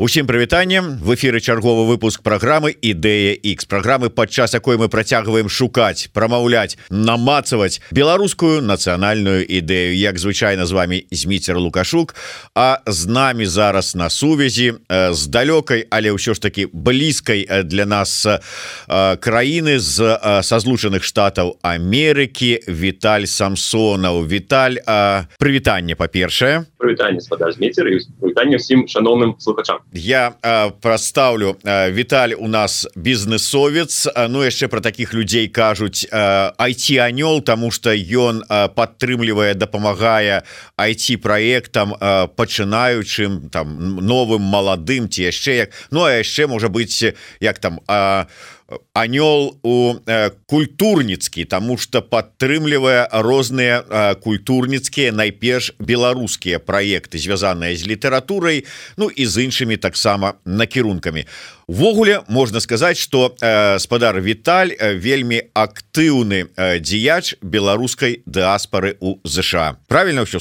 [0.00, 6.08] Усім прывітаннем в эфиры чарговы выпуск программы ідэя X программы падчас якой мы працягваем шукаць
[6.16, 9.92] прамаўляць намацаваць беларускую нацыянальную ідэю.
[9.92, 12.14] Як звычайна з вами зміцер лукашук
[12.56, 18.24] а з намі зараз на сувязі з далёкай але ўсё ж таки блізкай для нас
[19.20, 24.24] краіны з са злучаных штатаў Амерыкі Віталь самсонаў.
[24.24, 24.80] Віталь
[25.36, 26.64] прывітанне па-першае.
[26.80, 27.84] Прывітанне спадарміцер
[28.56, 35.14] всім шаноўным слухачам я э, проставлю э, Віталь у нас бізнесовец Ну яшчэ про таких
[35.14, 40.42] людзей кажуць э, IT анёл тому что ён э, падтрымлівае дапамагае
[40.78, 45.70] IT проектам э, пачынаючым там новым маладым ці яшчэ як.
[45.90, 48.24] Ну а яшчэ можа быть як там э,
[48.94, 57.86] анёл у э, культурніцкі тому что падтрымлівае розныя э, культурніцкія найперш беларускія проекты звязаныя з
[57.86, 58.64] літаратурай
[58.96, 61.24] Ну і з іншымі таксама накірункамі
[61.66, 66.46] увогуле можна сказаць что э, спадар Віталь э, вельмі актыўны
[66.80, 70.40] дзеяч беларускай дыаспары у ЗША правильно все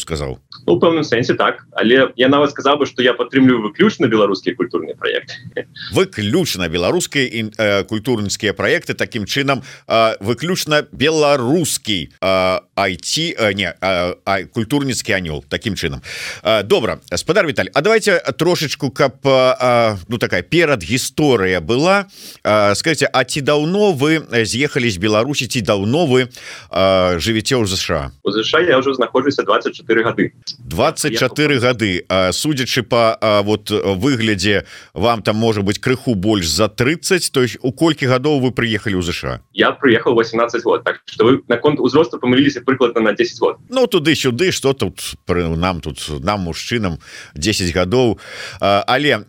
[0.70, 1.66] у ну, пэўным сэнсе так.
[1.72, 5.34] Але я нават сказал бы что я падтрымліваю выключна беларускія культурныя проекты
[5.92, 14.45] выключна беларускай э, культурніцкія проекты таким чынам э, выключна беларускі э, IT э, не э,
[14.45, 16.02] культурніцкі анёл таким чынам.
[16.44, 22.06] Э, добра спадар Віталь А давайте трошечку каб э, ну такая перад гісторыя была.
[22.44, 26.30] Э, скажите А ці даўно вы з'ехалі з Беларусі ці даўно вы
[26.70, 33.17] э, жывіце ў ЗША у ЗША я ўжо знаходжуся 24 гады 24 гады судзячы по
[33.43, 38.39] вот выглядзе вам там может быть крыху больш за 30 то есть у колькі гадоў
[38.39, 43.02] вы приехали у ЗША я приехал 18 год так что вы наконт узросту помыліліся прыкладна
[43.02, 43.57] на 10 год.
[43.69, 46.99] Ну туды-сюды что тут нам тут нам мужчынам
[47.35, 48.19] 10 гадоў
[48.59, 49.25] але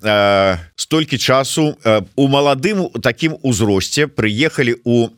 [0.76, 1.76] столькі часу
[2.16, 5.08] у маладым таким узросце приехали у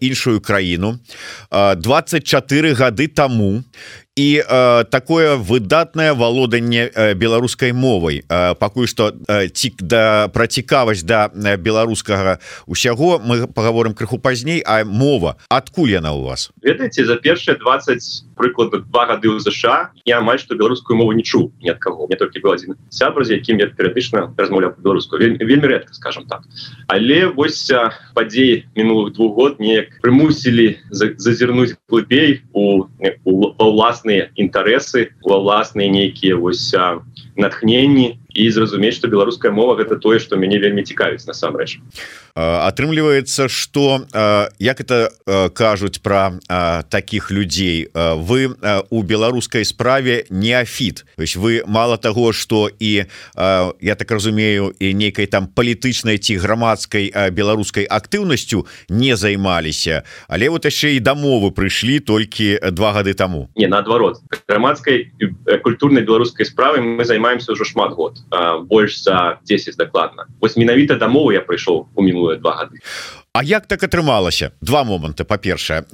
[0.00, 0.98] іншую краіну
[1.50, 3.62] 24 гады тому
[4.16, 10.46] і э, такое выдатнае валоданне э, беларускай мовай э, пакуль што э, цік да пра
[10.46, 16.50] цікавасць да беларускага усяго мы паговорым крыху пазней а мова адкуль яна у вас?
[16.62, 21.24] Ведаеце за першыя 20 прыкладна два гады ў ЗША я амаль што беларускую мову не
[21.24, 25.20] чу ні ад каго мне толькі был один сябра з якім я перыядычна размаўляў беларускую
[25.20, 26.46] вельмі, вельмі рэдка скажем так.
[26.88, 27.68] Але вось
[28.14, 32.88] падзеі мінулых двух год неяк прымусілі зазірнуць глыбей у
[33.24, 36.72] уласнай ўласныя інтарэсы ва ўласныя нейкія вось
[37.36, 41.80] натхненні і зразумець что беларуская мова гэта тое что мяне вельмі цікавіць насамрэч
[42.34, 44.06] атрымліваецца что
[44.58, 45.10] як это
[45.54, 46.38] кажуць про
[46.88, 48.54] таких людзей вы
[48.90, 53.04] у беларускай справе неафіт то есть вы мало того что і
[53.80, 60.64] я так разумею і нейкай там палітычнай ці грамадскай беларускай актыўнасцю не займаліся але вот
[60.64, 63.48] яшчэ і дамовы прыйшлі толькі два гады тому.
[63.56, 65.12] Не наадварот грамадскай
[65.62, 68.22] культурнай беларускай справы мы займаемся ўжо шмат год.
[68.70, 72.80] Больш за 10 дакладна вось менавіта дамову я прыйшоў у мінулыя два гады
[73.32, 74.50] А як так атрымалася?
[74.60, 75.86] Два моманты па-першае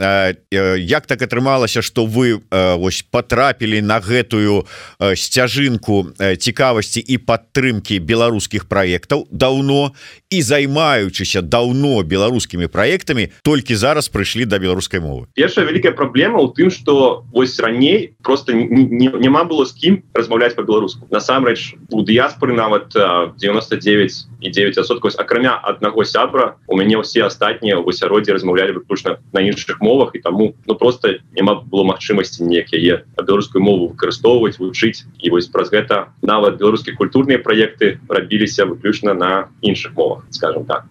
[0.80, 4.64] як так атрымалася что вы ось потрапілі на гэтую
[4.96, 9.92] сцяжынку цікавасці і падтрымки беларускіх проектаў даўно
[10.32, 15.28] і займаючыся даўно беларускімі проектамі толькі зараз прыйшлі до да беларускай мовы?
[15.36, 21.04] Першая вялікая праблема ў тым что вось раней просто няма было з кім размаўляць по-беларуску
[21.12, 27.88] насамрэч у дыяспоры нават 99 і 9соткаў акрамя аднаго сябра у мяне ўсе астатнія в
[27.88, 33.04] асяроддзе размаўлялі выключна на іншых мовах і таму ну просто няма было магчымасці неяк яе
[33.18, 39.48] беларускую мову выкарыстоўваць вучыць і вось праз гэта нават беларускія культурныя праекты рабіліся выключна на
[39.60, 40.86] іншых мовах скажем так.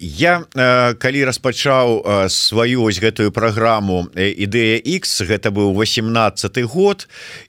[0.00, 0.44] Я
[0.98, 7.08] калі распачаў сваю ось гэтую праграму ідэя X гэта быў 18 год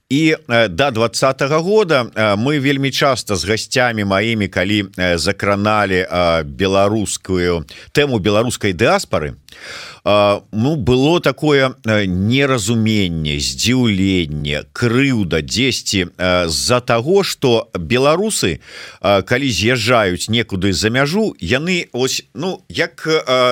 [0.09, 2.03] і до двадцатого года
[2.35, 6.07] мы вельмі часто з гасцямі маімі калі закраналі
[6.45, 9.37] беларускую тэму беларускай дыаспары
[10.05, 16.07] ну было такое неразуменне здзіўленне крыўда дзесьці
[16.47, 18.59] з-за того что беларусы
[19.01, 23.03] калі з'язджаюць некуды за мяжу яны ось ну як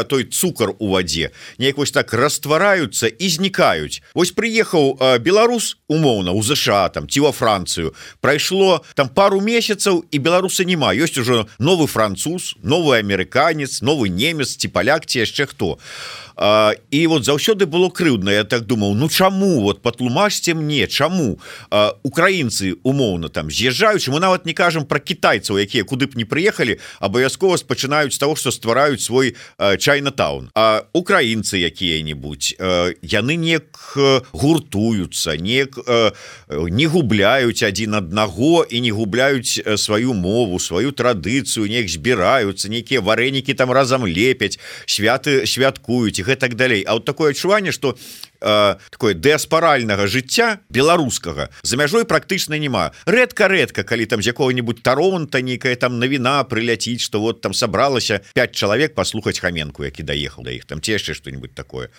[0.07, 6.41] той цукар у вадзе неяк вось так раствараюцца і знікаюць ось прыехаў беларус умоўна у
[6.41, 10.95] ЗША там ці во Францыю прайшло там пару месяцаў і беларусы няма.
[10.95, 15.77] Ёсць ужо новы француз новый амерыканец мясцовы немец ці паляк ці яшчэ хто
[16.37, 18.29] а, і вот заўсёды было крыўдна.
[18.29, 19.61] Я так думаў Ну чаму?
[19.61, 21.39] Вот патлумажьте мне чаму?
[22.03, 24.07] Украінцы умоўна там з'язджаюць.
[24.09, 28.51] Мы нават не кажам про китайцаў якія куды б не прыехалі абавязкова спачынаюць того что
[28.51, 30.51] ствараюць свой чайнатаун.
[30.53, 32.55] А украінцы якія-нибудь
[33.01, 33.59] яны не
[34.31, 35.65] гуртуюцца не
[36.69, 43.53] не губляюць адзін аднаго і не губляюць сваю мову сваю традыцыю неяк збіраюцца нейкія варэнікі
[43.53, 46.83] там разам лепяць святы святкуюць і гэтак далей.
[46.83, 47.97] А вот такое адчуванне что
[48.41, 51.49] э, такое дыаспаральнага жыцця беларускага.
[51.63, 52.91] За мяжой практычна няма.
[53.05, 58.21] Рэдка рэдка калі там з якого-нибудь таронта нейкая там навіна прыляціць что вот там сабралася
[58.33, 61.89] 5 чалавек паслухаць хаменку які даехал да іх там ці яшчэ что-нибудь такое.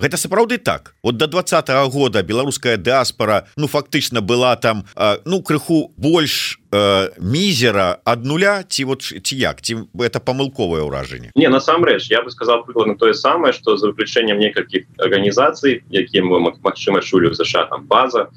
[0.00, 0.94] Гэта сапраўды так.
[1.02, 6.60] Вот до два -го года беларуская дыаспора ну фактычна была там э, ну крыху больш
[6.72, 11.30] э, мізера ад нуля ці вот ці як ці это памылковае ўражанне?
[11.34, 16.40] Не насамрэч я бы сказал прыкладно тое самае что за выключэннем некалькіх арганізацый якім вы
[16.62, 18.28] магчыма чулі ЗША там база.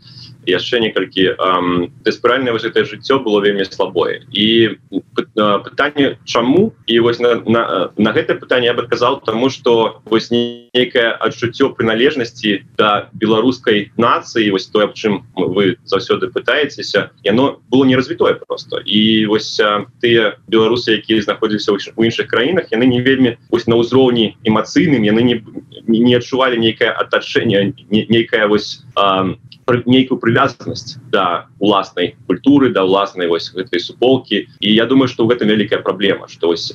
[0.46, 1.36] Яшчэ некалькі
[2.04, 4.24] дыспральна вось это жыццё было вельмі слабое.
[4.32, 4.76] І
[5.36, 10.30] пытанне чаму і вось на, на, на гэта пытанне я бы казал тому что вось
[10.30, 17.96] нейкае адчуццё прыналежнасці да беларускай нацыі вось тое чым вы заўсёды пытаецеся яно было не
[17.96, 18.80] развітое просто.
[18.86, 19.58] І вось
[20.02, 25.22] тыя беларусы якія знаходзіліся ў іншых краінах яны не вельмі вось на ўзроўні эмацыйным яны
[25.24, 25.36] не
[25.88, 28.86] не адчувалі нейкае атачэнне нейкая вось
[29.86, 35.32] нейкую прывязанасць да уласнай культуры да уласнай вось гэтай суполки і я думаю что в
[35.32, 36.74] этом вялікая праблема что вось,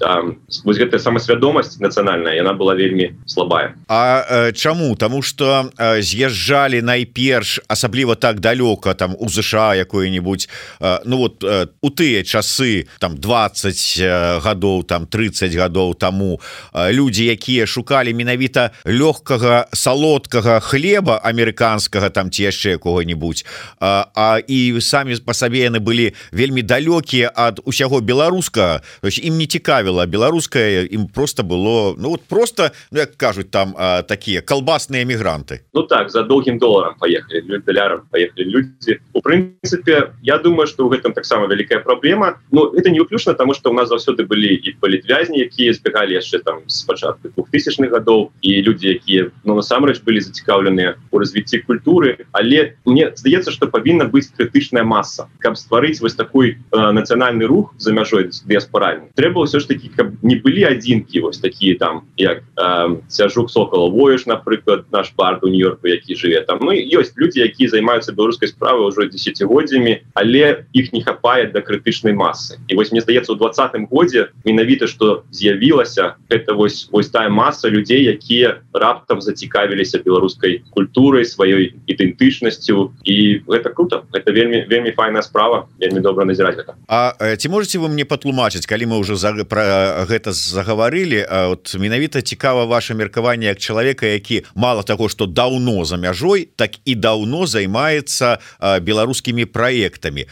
[0.78, 3.74] гэтая самасвядомасць нацыянальная яна была вельмі слабая.
[3.88, 10.48] А э, чаму тому что э, з'язджалі найперш асабліва так далёка там у ЗША якое-нибудь
[10.80, 16.40] э, ну вот э, у тыя часы там 20 э, гадоў там 30 гадоў тому
[16.72, 23.44] э, люди якія шукалі менавіта лёгкага салодкага хлеба амерыканскага там ці яшчэ якога-нибудь
[23.80, 28.00] а, а і самі по сабе яны былі вельмі далёкія ад усяго
[28.38, 33.74] беларуска ім не цікавіла беларуская ім просто было ну вот просто ну, як кажуць там
[33.76, 39.00] а, такія колбасныя мігранты Ну так за доўгім доларам поехали далярам поехали люди.
[39.12, 43.54] У прынцыпе я думаю что у гэтым таксама вялікая праблема но это не выключна тому
[43.54, 48.30] что у нас заўсёды былі і палітвязні якія збегалі яшчэ там с пачатку двухтысячных гадоў
[48.42, 52.26] і люди якія ну насамрэч былі зацікаўленыя у развіцці культуры.
[52.32, 57.74] Але мне здаецца что павінна быць крытычная масса каб стварыць вось такой э, нацыянальны рух
[57.78, 62.44] за мяжой дыаспаральны трэба ўсё ж таки каб не былі адзінкі вось такія там як
[62.54, 66.60] э, цяжук сокола воеш напрыклад наш парк у нью-йорку які жыве там.
[66.60, 72.12] Мы ёсць люди якія займаюцца беларускай справы ўжо десятгоддзямі але іх не хапае да крытычнай
[72.12, 72.60] массы.
[72.68, 77.68] І вось мне здаецца у двадцатым годзе менавіта что з'явілася это вось вось тая масса
[77.68, 84.04] людзей якія раптам зацікавіліся беларускай культурай сваёй ідэнтычнасці якасцю і гэта круто.
[84.12, 85.68] Это вельмі вельмі файная справа.
[85.80, 90.02] Вельмі добра назіраць гэта А ці можете вы мне патлумачыць калі мы уже за про
[90.10, 91.22] гэта загаварылі
[91.54, 96.82] от менавіта цікава ваше меркаванне як чалавека які мало того что даўно за мяжой так
[96.84, 98.42] і даўно займаецца
[98.82, 100.26] беларускімі проектамі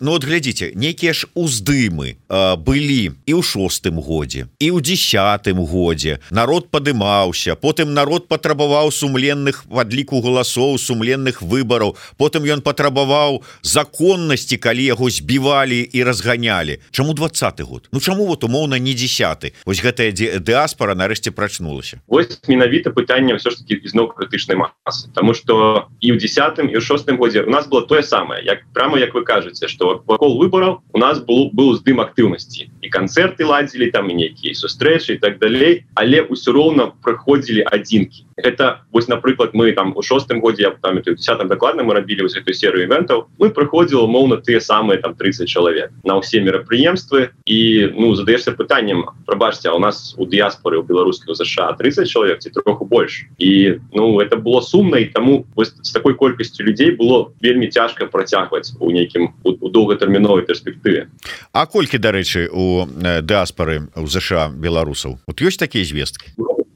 [0.00, 2.18] Ну вот глядзіце нейкія ж уздымы
[2.58, 6.18] былі і ў шостым годзе і ў десятым годзе.
[6.30, 14.84] Народ падымаўся потым народ патрабаваў сумленных падліку галасоў сумленных выбораў потым ён патрабаваў законнасці калі
[14.84, 16.80] яго збівалі і разганялі.
[16.90, 17.88] Чаму двадцатый год.
[17.92, 19.54] Ну чаму вот умоўна не десятый?
[19.64, 22.00] Ось гэтая дыаспора нарэшце прачнулася.
[22.08, 25.08] Ось менавіта пытанне все ж таки ізноў крытычнай массы.
[25.14, 28.64] Тому что і ў десятым і ў шостым годзе у нас было тое самае як
[28.72, 32.70] прямо як вы кажаце что вакол выбораў у нас был быў здым актыўнасці.
[32.82, 38.26] І канцэрты ладзілі там і нейкія сустрэчы і так далей але ўсё роўна прыходзілі адзінкі.
[38.36, 42.36] Это вось напрыклад мы там у шостым годзе я памятаю десятым дакладна мы рабілі вось
[42.36, 47.01] эту серыю івентаў мы прыходзіла моўна тыя самыя там 30 чалавек на ўсе мерапрыемствы
[47.46, 52.50] і ну задаешься пытаннем прабачце у нас у дыяспоры у беларускіх ЗША 30 чалавек ці
[52.50, 57.68] троху больш і ну это было сумна і таму з такой колькасцю людзей было вельмі
[57.68, 61.08] цяжка працягваць у нейкім у доўгатэрміновай перспектыве
[61.52, 62.86] А колькі дарэчы у
[63.22, 66.30] дыаспоры у ЗША беларусаў вот ёсць такія звесткі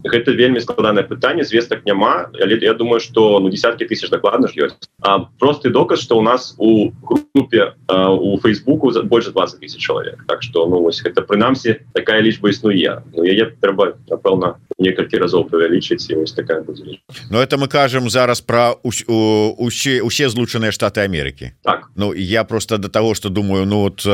[0.06, 4.70] гэта вельмі складанае пытанне звестак няма але я думаю что ну десятки тысяч дакладна ж
[4.70, 9.80] ёсць а просты доказ что у нас у групе у фейсбуку за больше 20 тысяч
[9.80, 10.24] человек.
[10.26, 15.48] Так что ну вось гэта прынамсі такая лічба існуе Ну яе трэба напэўна некалькі разоў
[15.50, 16.98] павялічыць ось такая будзе
[17.30, 21.90] но это мы кажем зараз про усе усе злучаныя штаты Америки так.
[21.96, 24.06] Ну я просто до того что думаю ну вот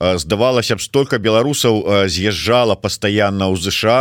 [0.00, 3.96] здавалася б столько беларусаў з'язджала постоянно ў ЗША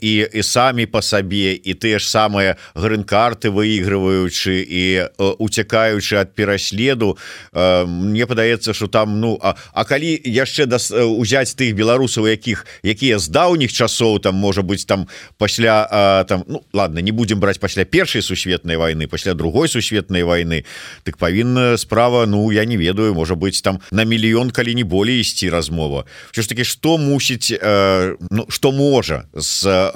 [0.00, 4.84] і і самі по сабе і тыя ж самыя грын-карты выигрываючы і
[5.20, 7.18] уцякаючы ад пераследу.
[7.52, 13.20] Мне падаецца что там ну а, а калі яшчэ да узяць тых беларусаў якіх якія
[13.20, 17.60] з даўніх часоў там можа быть там пасля а, там ну ладно не будем браць
[17.60, 20.64] пасля першай сусветнай войны пасля другой сусветнай войны
[21.04, 25.20] так павінна справа Ну я не ведаю можа быть там на мільён калі не болей
[25.20, 26.04] ісці размова.
[26.32, 29.90] Все ж таки что мусіць э, ну что можа з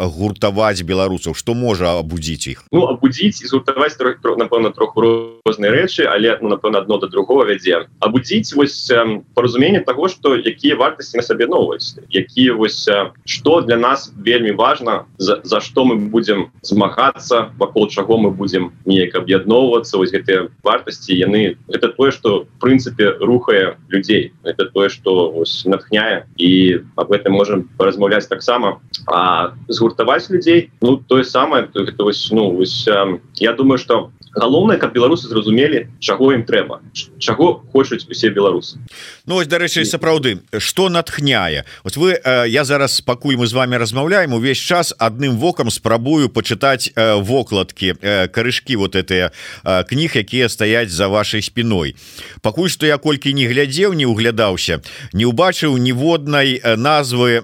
[0.67, 3.97] гуртаваць беларусаў что можа абудзіць іх ну абудзіць і згуртаваць
[4.37, 5.01] напэўна троху
[5.47, 10.37] розныя рэчы але ну напэўна одно до другого вядзе абудзіць вось э, паразуменне того что
[10.37, 12.89] якія вартасці на сабе новасць якія вось
[13.25, 18.73] что для нас вельмі важно за, за что мы будем змагацца вакол чаго мы будем
[18.85, 24.33] неяк аб'ядноўвацца вось гэтыя вартасці яны это тое что прынцыпе рухае людзей.
[24.43, 26.27] Это тое что натхняе.
[26.37, 28.81] І об этом можем размаўляць таксама.
[29.07, 34.79] А згуртаваць людзей ну тое самае это вось ну вось э, я думаю что галоўнае
[34.79, 36.81] каб беларусы зразумелі чаго ім трэба
[37.19, 38.79] чаго хочуць усе беларусы.
[39.27, 41.65] Ну ось дарэчы сапраўды что натхняе?
[41.85, 46.93] Вот вы я зараз пакуль мы з вами размаўляем увесь час адным вокам спрабую почытаць
[46.97, 47.97] вокладки
[48.33, 49.33] карышки вот этыя
[49.65, 51.97] кніг якія стаяць за вашай спиной
[52.43, 57.43] пакуль что я колькі не глядзеў не углядаўся не убачыў ніводнай назвы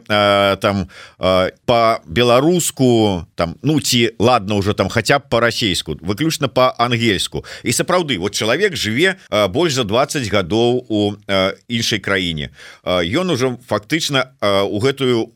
[0.60, 0.88] там
[1.66, 6.48] по-беларуску там ну ці ладно уже там хотя б по-расейску выключна
[6.82, 9.14] по-ангельску і сапраўды вот чалавек жыве
[9.54, 11.14] больш за 20 гадоў у
[11.68, 12.50] іншай краіне.
[12.82, 14.34] Ён ужо фактычна
[14.66, 15.30] у гэтую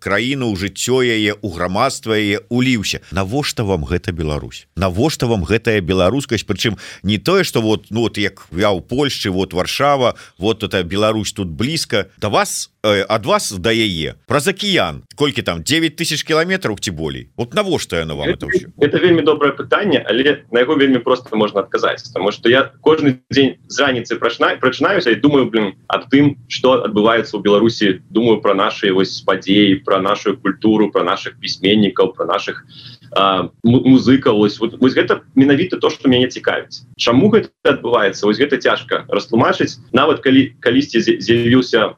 [0.00, 4.66] краіну ў жыццё яе у грамадства яе уліўся навошта вам гэта Беларусь?
[4.76, 6.48] Навошта вам гэтая беларускасць?
[6.48, 10.82] Прычым не тое что вот ну вот як я ў Польшчы вот Варшава вот это
[10.82, 12.08] Беларусь тут блізка.
[12.16, 14.14] Да вас ад вас да яе.
[14.26, 15.02] Праз акіян.
[15.16, 17.28] Колькі там 9 тысяч кіламетраў ці болей?
[17.36, 18.48] Вот навошта яно вам это
[18.80, 23.24] это вельмі добрае пытанне але на яго вельмі просто можна адказаць потому что я кожны
[23.32, 28.44] дзень з раніцы прачна прачынаюся і думаю блин аб тым что адбываецца ў Беларусі думаю
[28.44, 32.64] про наши вось падзеі про нашу культуру про наших пісьменнікаў про наших
[33.64, 38.60] музыка ось вот, вось гэта менавіта то что мяне цікавіць Чаму гэта адбываецца вось гэта
[38.60, 41.96] цяжка растлумачыць нават калі калісьці з'явіўся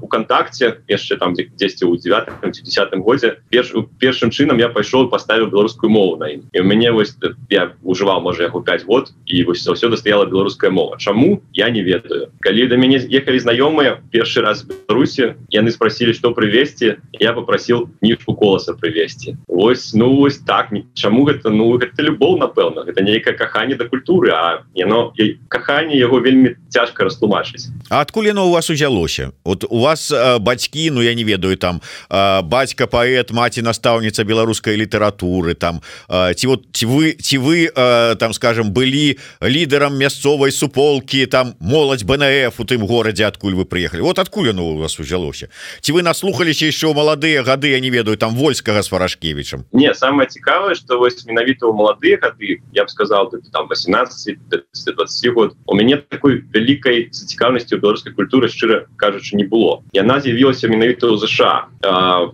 [0.00, 5.52] у кантакце яшчэ там дзесьці ў 9 10 годзе перш першым чынам я пайшоў поставіў
[5.52, 7.16] беларускую мову на ім і у мяне вось
[7.50, 11.82] я ужываў можа яго 5 год і вось заўсёды стаяла беларуская мова Чаму я не
[11.82, 12.30] ведаю.
[12.40, 18.34] Калі да мяне ехалі знаёмыя першы раз Беларусі яны спросили что прывесці я попросил нішку
[18.34, 20.70] коласа прывесці ось ну вось так.
[20.94, 25.12] Чаму гэта ну гэта любоў напэўна это нейкае каханне да культуры а яно
[25.48, 30.38] каханне яго вельмі цяжка растлумачыць А адкуль яно у вас узялося вот у вас э,
[30.38, 36.34] бацькі Ну я не ведаю там э, бацька паэт маці настаўніца беларускай літаратуры там э,
[36.34, 42.04] ці вот ці вы ці вы э, там скажем былі лідарам мясцовай суполки там моладзь
[42.04, 44.00] БНФ у тым горадзе адкуль вы приехали.
[44.00, 45.48] Вот адкуль оно у вас узялося?
[45.80, 50.28] Ці вы наслухаліся еще маладыя гады я не ведаю там вольскага с фарашкевичем не самое
[50.28, 55.56] цікавае что вось менавіта у маладыя гады я б сказал ты там 18 20 год
[55.66, 59.82] у мяне такой вялікай зацікаўнасці у беларускай культуры шчыра кажучы не было.
[59.92, 61.70] Яна з'явілася менавіта ў ЗША.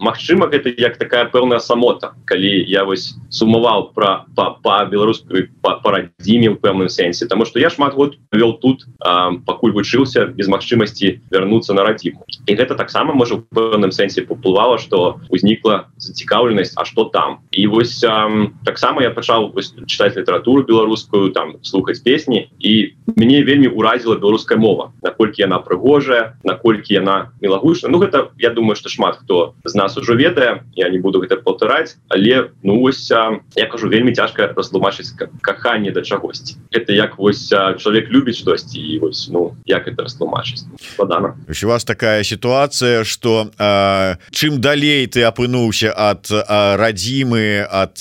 [0.00, 6.56] Мачыма гэта як такая пэўная самота калі я вось сумаваў про па, беларускай парадзіме ў
[6.60, 8.86] пэўным сэнсе тому что я шмат год вел тут
[9.46, 14.78] пакуль вучыўся без магчымасці вярнуцца на радзіму і гэта таксама можа у пэўным сэнсе паплывала
[14.78, 17.38] что узнікла зацікаўленасць А что там?
[17.50, 18.00] І вось
[18.64, 19.54] таксама я пачаў
[19.86, 24.92] читать літаратуру беларускую там слухаць песні і мне вельмі уразіла беларуская мова.
[25.02, 29.96] Наколькі яна прыгожая наколькі яна мелагучна Ну гэта я думаю что шмат хто з нас
[29.96, 35.12] ужо ведае я не буду гэта паўтараць але ну вось я кажу вельмі цяжка растлумачыць
[35.42, 36.56] каханне да чагосьці.
[36.70, 40.64] Это як вось чалавек любіць штосьці і вось ну як это растлумачыць.
[40.80, 41.34] Складана.
[41.48, 43.50] У вас такая ситуация что
[44.30, 47.98] чым далей ты апынуўся ад радзімы ад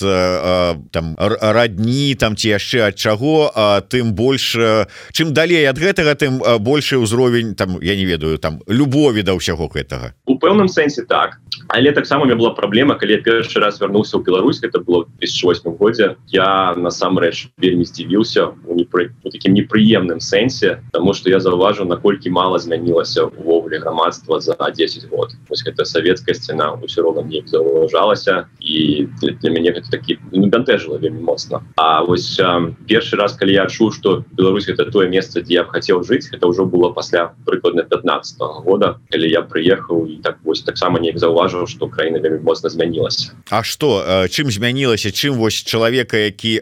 [0.92, 3.52] там радні там ці яшчэ ад чаго
[3.90, 9.24] тым больше чым далей ад гэтага тым больше ўзровень там я не ведаю там любові
[9.24, 10.14] да ўсяго гэтага.
[10.26, 11.42] У пэўным сэнсе так.
[11.68, 15.76] Але таксама мне была праблема калі я першы раз вярнуўся ў Беларусь это было 2008
[15.78, 22.30] годзе я насамрэч вельмі здзівіўся у непры таким непрыемным сэнсе тому что я заўважу наколькі
[22.30, 25.32] мало змянілася увогуле грамадства за 10 год.
[25.50, 30.48] Ось гэта савецкая сцена ўсё роўна не заўважалася і для, для мяне гэта такі ну,
[30.48, 35.08] бянтэжыла вельмі моцна А вось э, першы раз калі я чуў что Беларусь это тое
[35.08, 39.28] месца дзе я б хацеў жыць это ўжо было пасля прыкладна 15 -го года калі
[39.30, 44.04] я прыехаў і так вось таксама неяк заўважыў что краіна вельмі моцна змянілася А что
[44.30, 46.62] чым змянілася чым вось чалавека які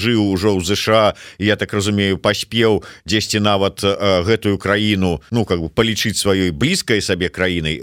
[0.00, 5.68] пражыў ужо ў ЗША я так разумею паспеў дзесьці нават гэтую краіну ну как бы
[5.68, 7.80] палічыць сваёй блізкай сабе краінай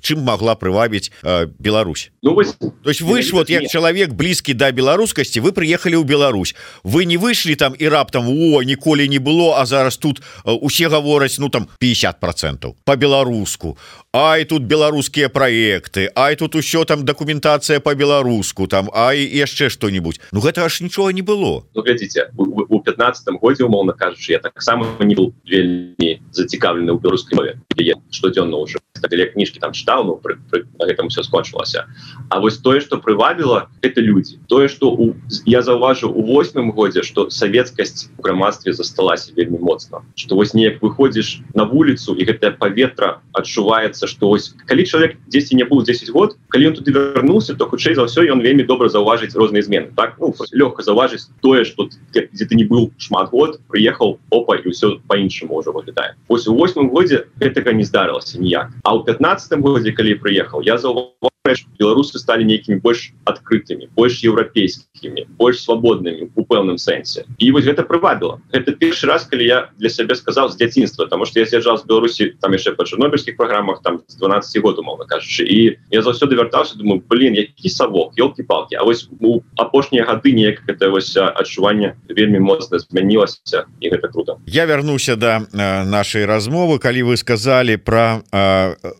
[0.00, 1.12] чым могла прывабіць
[1.58, 2.10] Беларусь.
[2.22, 6.04] Ну, вось, то есть вы ж вот як чалавек блізкі да беларускасці вы прыехалі ў
[6.04, 6.54] Беларусь.
[6.82, 11.38] Вы не выйшлі там і раптам о ніколі не было а зараз тут усе гавораць
[11.38, 13.76] ну там 50 процентов по-беларуску
[14.18, 20.40] Ай тут беларускія проекты Ай тут усё там дакументацыя по-беларуску там Ай яшчэ что-нибудь Ну
[20.40, 21.62] гэта аж нічога не было.
[21.74, 27.38] Ну, глядзіце у 15 годзе умоўна кажучы я таксама не был вельмі зацікаўлены ў беларускай
[27.38, 27.62] мове.
[28.10, 31.86] Штодзённо уже кніжкі там чытаў ну, пры, пры, гэтым все скончылася
[32.28, 34.42] А вось тое что прывабіла это люди.
[34.48, 35.14] Тое что у
[35.46, 40.82] я заўважыў у восьмым годзе что савецкасць у грамадстве засталася вельмі моцна что вось неяк
[40.82, 46.10] выходзіш на вуліцу і гэтае паветра адчуваецца что ось калі чалавек 10 не быў 10
[46.16, 49.92] год калі он туды вярнуўся то хутчэй за ўсё ён вельмі добра заўважыць розныя змены
[49.94, 54.72] так ну, лёгка заўважыць тое что дзе ты не быў шмат год прыехаў опа і
[54.72, 59.60] ўсё по-іншаму ўжо выглядае ось у восьмым годзе гэтага не здарылася ніяк а ў 15
[59.60, 61.28] годзе калі прыехаў я заўважу
[61.78, 67.84] беларусы стали нейкімі больш адкрытымі больш еўрапейскімі больш свабоднымі у пэўным сэнсе і вось гэта
[67.84, 71.78] прывабіла это першы раз калі я для сябе сказал з дзяцінства тому что я з'язджаў
[71.78, 76.02] з беларусі там яшчэ па чарнобыльскіх праграмах там з 12 год умоўна кажучы і я
[76.02, 81.16] заўсёды вяртаўся думаю блин які савок елки-палки А вось у апошнія гады неяк это вось
[81.16, 84.38] адчуванне вельмі моцна змянілася і гэта круто.
[84.46, 86.78] Я вярнуся до да, нашай размовы.
[86.78, 88.22] Калі вы сказали про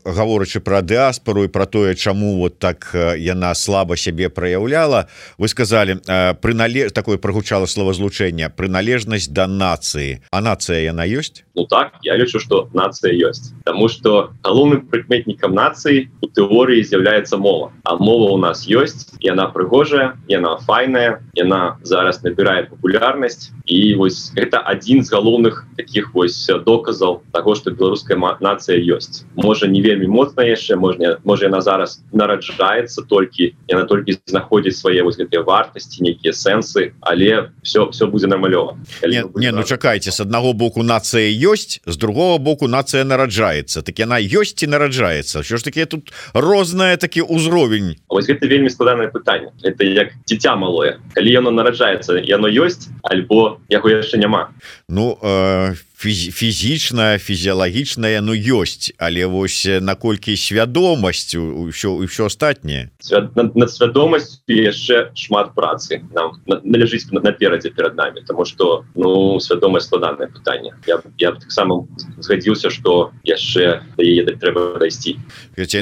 [0.04, 6.00] гаворачы про дыаспору і про тое чаму вот так яна слабо сябе проявляла вы сказали
[6.40, 11.44] прыналеж такое прогучало словозлучение прыналежнасць до нации а нация яна ёсць?
[11.54, 13.52] Ну так я лічу что нация ёсць.
[13.64, 17.72] Потому что галоўным прыкметнікам нации у тэорыі з'яўляецца мова.
[17.84, 24.32] А мова у нас ёсць яна прыгожая яна файная яна зараз набирает популярнасць і вось
[24.36, 29.24] это один з галоўных таких вось доказаў того что беларуская нация ёсць.
[29.36, 34.76] Можа не вельмі моцна яшчэ можна можа яна зараз на нараджаецца толькі яна толькі знаходзіць
[34.78, 40.10] свае вось гэтыя вартасці нейкія сэнсы але все все будзе намалёва не, не ну чакайце
[40.10, 45.42] с аднаго боку нацыя ёсць з другого боку нацыя нараджаецца так яна ёсць і нараджаецца
[45.42, 50.56] що ж таки тут розная такі ўзровень ось гэта вельмі складанае пытанне это як дзіця
[50.56, 50.98] малое.
[51.14, 54.50] Калі яно нараджаецца яно ёсць альбо яго яшчэ няма
[54.88, 62.94] ну э, фізічная фізіялагічная ну ёсць але вось наколькі свядомасць ўсё все астатняе?
[63.34, 66.06] Над свядомасць яшчэ шмат працы.
[66.14, 70.70] Нам належыць наперадзе перад нами тому что ну свядомасць складанае пытанне.
[70.86, 71.86] Я, я таксама
[72.18, 75.18] згадзіўся что яшчэ яе трэба дайсці.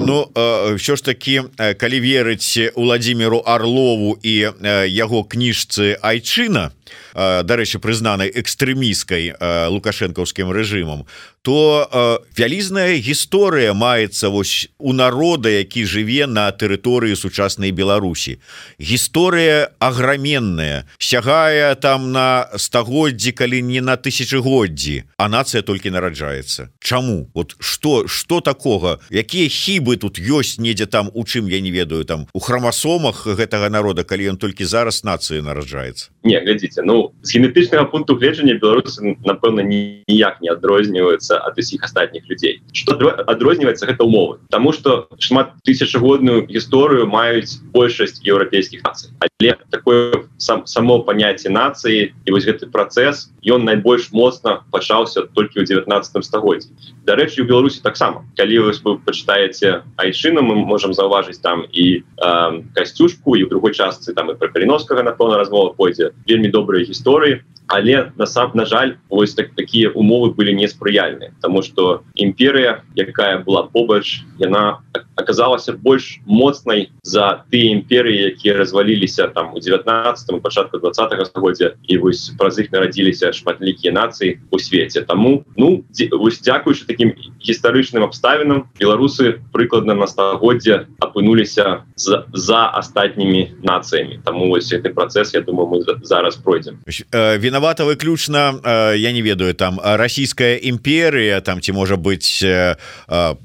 [0.01, 4.49] Ну ўсё ж таки калі верыць уладзімиру орлову і
[4.89, 6.73] яго кніжцы айчына
[7.17, 9.33] дарэчы прызнанай экстрэміскай
[9.73, 11.07] лукашэнкаўскім рэжымам
[11.47, 18.43] то вялізная гісторыя маецца вось у народа які жыве на тэрыторыі сучаснай Беларусі.
[18.83, 20.91] Гісторыя аграменная.
[20.99, 26.75] Сягае там на стагоддзі калі не на тысячагоддзі а нацыя толькі нараджаецца.
[26.83, 27.31] Чаму?
[27.31, 32.03] Вот что что такого якія хібы тут ёсць недзе там у чым я не ведаю
[32.03, 36.11] там у храмасомах гэтага народа калі ён толькі зараз нацыі нараджаецца?
[36.27, 42.29] Не глядзіце ну з генетычнага пункту гледжання беларусы напэўна ніяк не адрозніваюцца ад усіх астатніх
[42.29, 42.97] людзей что
[43.27, 50.67] адрозніваецца гэта умовы тому что шмат тысячагодную гісторыю маюць большасць еўрапейскіх нацый але такое сам
[50.67, 56.71] само паняцце нацыі і вось гэты працэс ён найбольш моцна пачаўся толькі ў 19 стагоддзі
[57.07, 63.37] дарэчы у беларусі таксама калі вы пачытаеце айчына мы можемм заўважыць там і э, касцюшку
[63.37, 68.13] і ў другой частцы там і пра каліновскага напэўна размова пойдзе вельмі добрыя гісторыі але
[68.17, 74.23] насам на жаль ось так такія умовы былі неспрыяльныя тому что імперыя якая была побач
[74.39, 74.81] яна
[75.17, 81.99] оказалася больш моцнай за ты імперыі якія разваліліся там у 19 пачатку 20 стагоддзя і
[81.99, 85.03] вось праз іх нарадзіліся шматлікія нацыі у свеце.
[85.03, 93.57] Таму ну вось дзякуючы таким гістарычным абставінам беларусы прыкладна на стагоддзе апынуліся за, за астатнімі
[93.63, 94.21] нацыямі.
[94.25, 96.81] Таму вось гэты працэс Я думаю мы зараз пройдзем.
[97.13, 102.77] Э, вінавата выключна э, я не ведаю там расійская імперыя там ці можа быть э,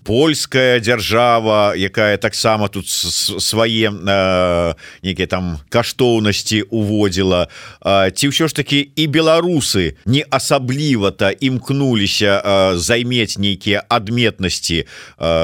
[0.04, 3.92] польская держава якая таксама тут свае
[5.02, 7.48] некіе там каштоўнасці уводзіла.
[8.14, 14.86] Ці ўсё ж таки і беларусы не асабліва-то імкнуліся займець нейкія адметнасці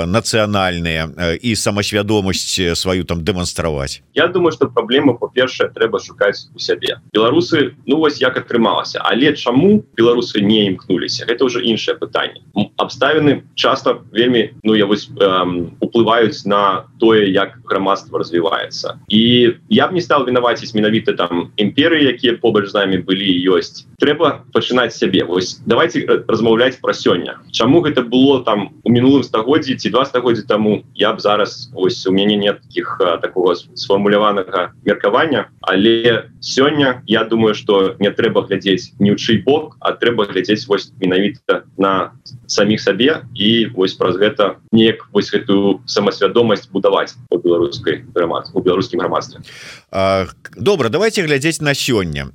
[0.08, 4.04] нацыянальныя і самасвядомасць сваю там дэманстраваць?
[4.14, 7.00] Я думаю что праблема по-першае трэба шукаць у сябе.
[7.14, 9.02] Беларусы ну вось як атрымалася.
[9.06, 11.26] Але чаму беларусы не імкнуліся?
[11.30, 12.42] Гэта уже іншае пытанне.
[12.78, 19.00] Абставіны часто вельмі ну я вось эм, уплываюць на тое як грамадства развіваецца.
[19.10, 23.86] І я б не стал вінаваціць менавіта там імперыі якія побач з намі былі ёсць.
[24.02, 25.24] Трэба пачынаць сябе.
[25.24, 27.38] Вось давайте размаўляць пра сёння.
[27.52, 32.06] Чаму гэта было там у мінулым стагоддзі ці два стагоддзі таму я б зараз ось
[32.08, 35.50] у мяне нет таких такого сфармуляванага меркавання.
[35.62, 40.66] Але сёння я думаю что не трэба глядзець ні ў чый бок а трэба глядзець
[40.68, 47.38] вось менавіта на самих сабе і вось праз гэта неяк вось гэтую самасвядомасць будаваць у
[47.38, 49.42] беларускай грамад у беларускім грамадстве.
[50.56, 52.32] Добра давайте глядзець на сёння.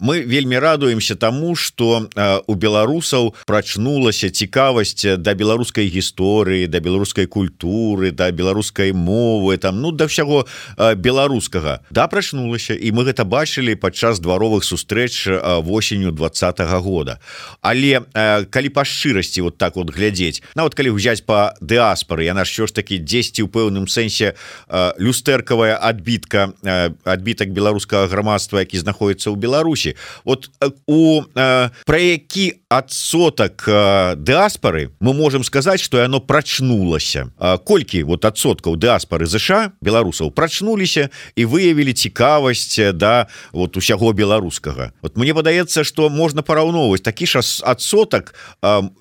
[0.00, 2.08] Мы вельмі радуемся тому что
[2.46, 9.92] у беларусаў прачнулася цікавасць да беларускай гісторыі да беларускай культуры да беларускай мовы там ну
[9.92, 11.80] да ўсяго беларускага.
[11.90, 15.28] Да прачнулася і мы гэта бачылі падчас дваровых сустрэч
[15.60, 17.18] восенню двадцатого года.
[17.60, 18.00] Але
[18.50, 22.74] калі па шчырасці вот так вот глядзець нават калі взять по дыаспоры яна що ж
[22.74, 24.34] таки 10 у пэўным сэнсе
[24.98, 26.52] люстэркавая адбітка
[27.04, 29.96] адбітак беларускага грамадства які знаходіцца ў Беларусі.
[30.24, 30.50] Вот
[30.86, 31.22] у
[31.86, 33.64] про які адсотак
[34.18, 37.30] дыаспоры мы можем сказаць что яно прачнулася.
[37.64, 44.92] Колькі вот адсоткаў дыаспоры ЗША беларусаў прачнуліся і выявілі цікавасць да вот усяго беларускага.
[45.02, 45.45] Вот мне падаецца
[45.84, 48.34] что можна параўноўваць такі ж адсотак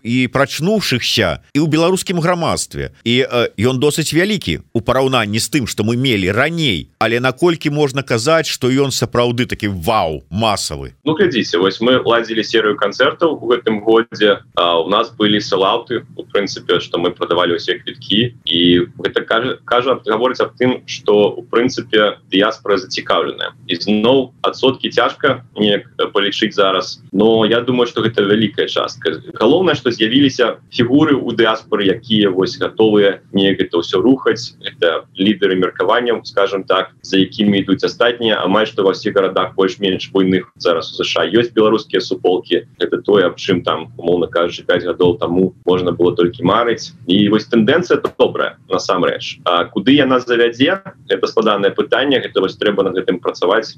[0.04, 3.26] і прачнуўшихся і ў беларускім грамадстве і
[3.58, 6.90] ён досыць вялікі у параўнанні з тым что мы мелі раней.
[7.00, 10.94] Але наколькі можна казаць что ён сапраўды такі вау масавы?
[11.04, 16.24] Ну глядзіце вось мы ладзілі серыю канцэртаў у гэтым годзе у нас былі салаўты у
[16.24, 18.62] прынцыпе что мы продавалі усе квіткі і
[19.02, 25.44] гэта кажа кажа гаворыць аб тым что у прынцыпе дыяспора зацікаўленая і зноў адсоткі цяжка
[25.58, 27.02] неяк палічыць зараз.
[27.12, 29.22] Но я думаю что гэта вялікая частка.
[29.34, 34.56] Галоўнае что з'явіліся фігуры у дыаспоры якія вось готовыя не гэта ўсё рухаць.
[34.62, 38.44] Это лідеры меркаванняў скажем так за якімі ідуць астатнія.
[38.44, 43.26] Амаль што ва ўсіх гарадах больш-менш буйных зараз у ЗША ёсць беларускія суполки это тое
[43.26, 46.94] аб чым там умоўно кажучы 5 гадоў таму можна было толькі марыць.
[47.08, 49.40] І вось тэндэнцыя это добрая насамрэч.
[49.46, 52.20] А куды яна завядзе это складанае пытанне.
[52.20, 53.78] Гэта вось трэба над гэтым працаваць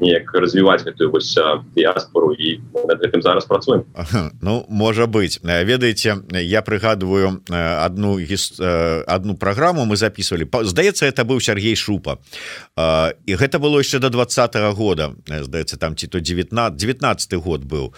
[0.00, 1.32] неяк развіваць гэтую вось
[1.74, 3.84] дыаспору і над гэтым зараз працуем.
[4.40, 8.18] Ну можа быть ведаеце я прыгадываю одну
[9.06, 12.18] одну программу мы записывали здаецца это быў Сергей шупа.
[13.26, 15.14] І гэта было яшчэ до двадцатого года.
[15.26, 17.94] Здаецца там ці то 19 19 год быў.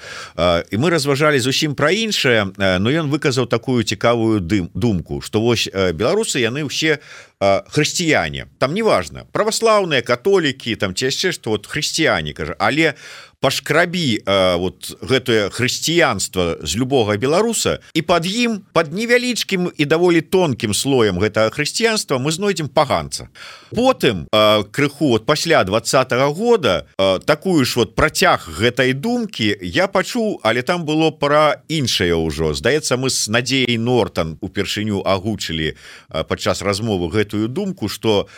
[0.70, 5.68] І мы разважалі зусім пра іншае но ён выказаў такую цікавую дым думку что вось
[5.72, 6.98] беларусы яны ўсе
[7.40, 8.46] хрысціяне.
[8.58, 12.54] Там неважно правослаўныя католікі там ці яшчэ что вот хрысціяне кажа.
[12.58, 12.94] Але
[13.42, 20.22] пашкрабі э, вот гэтае хрысціянства з любога беларуса і под ім под невялічкім і даволі
[20.22, 23.28] тонкім слоем гэтага хрысціянства мы знойдзем паганца.
[23.74, 29.90] Потым э, крыху вот пасля двадцатого года э, такую ж вот працяг гэтай думкі я
[29.90, 32.54] пачуў але там было пра іншае ўжо.
[32.54, 38.28] Здаецца мы с надзеяй нортан упершыню агучылі э, падчас размовы гэтую думку что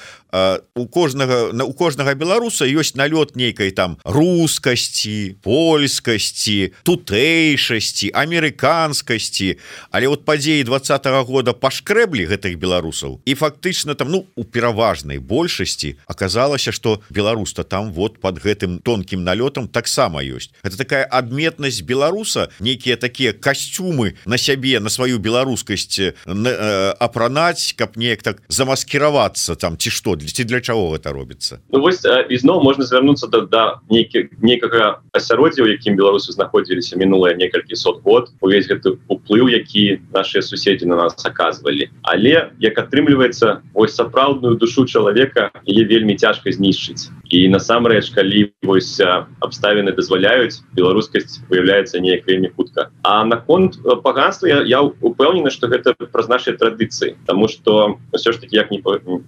[0.74, 9.58] у кожнага у кожнага беларуса ёсць налёт нейкай там рускасці польскасці тутэйшасці амерыканскасці.
[9.94, 15.94] Але вот падзеі двадцатого года пашкрэблі гэтых беларусаў і фактычна там ну у пераважнай большасці
[16.06, 20.50] аказалася что беларуста там вот под гэтым тонкім налётам таксама ёсць.
[20.64, 28.22] Это такая адметнасць беларуса нейкія такія касцюмы на сябе на сваю беларускасць апранаць каб неяк
[28.26, 32.84] так замаскіравацца там ці што для ці для чаго гэта робіцца ну, вось ізноў можна
[32.84, 38.68] звярнуцца да, да нейкі нейкага асяроддзя у якім беларусы знаходзіліся мінулыя некалькі сот год увесь
[38.70, 45.50] гэты уплыў які наши суседзі на нас аказвалі але як атрымліваецца ось сапраўдную душу чалавека
[45.66, 47.10] яе вельмі цяжка знішчыць.
[47.30, 52.90] І насамрэч калі вось абставіны дазваляюць беларускасць выяўляецца неяк вельмі хутка.
[53.02, 57.16] А наконт паганства я, я упэўнены что гэта праз нашай традыцыі.
[57.26, 58.82] Тому что все ж таки як не,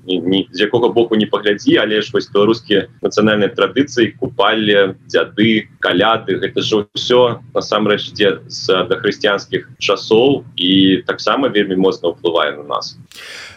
[0.06, 5.68] не, не з якога боку не паглядзі але ж вось беларускія нацыянальныя традыцыі купалі дзяды
[5.80, 12.64] каляды гэта ж ўсё насамрэч ідзе з дахрысціянскіх часоў і таксама вельмі моцна ўплывае на
[12.66, 12.96] нас.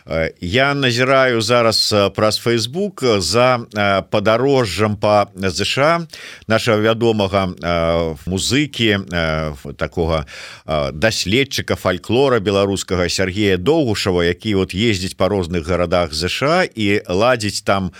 [0.10, 6.08] Э, я назіраю зараз э, праз Facebook за э, падарожжам по ЗША
[6.48, 7.54] нашего вядомага
[8.26, 9.00] музыкі
[9.78, 10.26] такого
[10.65, 17.91] даследчыка фальклора беларускага Сергея доўгушава які вот ездзіць по розных гарадах ЗША і ладзіць там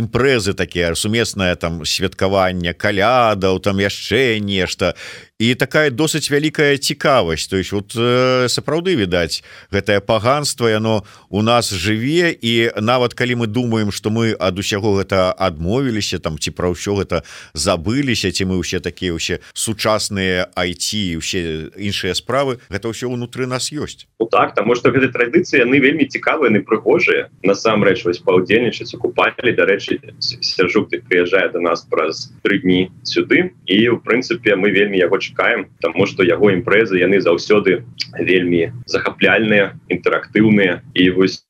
[0.00, 4.94] імпрэзы такія сумеснае там святкаванне калядаў там яшчэ нешта
[5.38, 7.48] і такая досыць вялікая цікавасць.
[7.50, 9.42] То есть вот э, сапраўды відаць
[9.74, 15.02] гэтае паганство яно у нас жыве і нават калі мы думаем что мы ад усяго
[15.02, 21.18] гэта адмовіліся там ці пра ўсё гэта забыліся ці мы ўсе такія ўсе сучасныя айти
[21.18, 24.06] усе іншыя справы гэта ўсё унутры нас ёсць.
[24.22, 27.26] Ну, так таму что гэты традыцыі яны вельмі цікавыя не прыгожыя.
[27.42, 33.76] Насамрэч вось паўдзельнічаць купалі дарэчы сержук ты прыязджае до нас праз тры дні сюды і
[33.90, 37.82] у прынцыпе мы вельмі яго чакаем тому что яго імпрэзы яны заўсёды
[38.18, 41.42] вельмі захапляльныя інтэрактыўныя і вось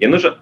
[0.00, 0.34] яно же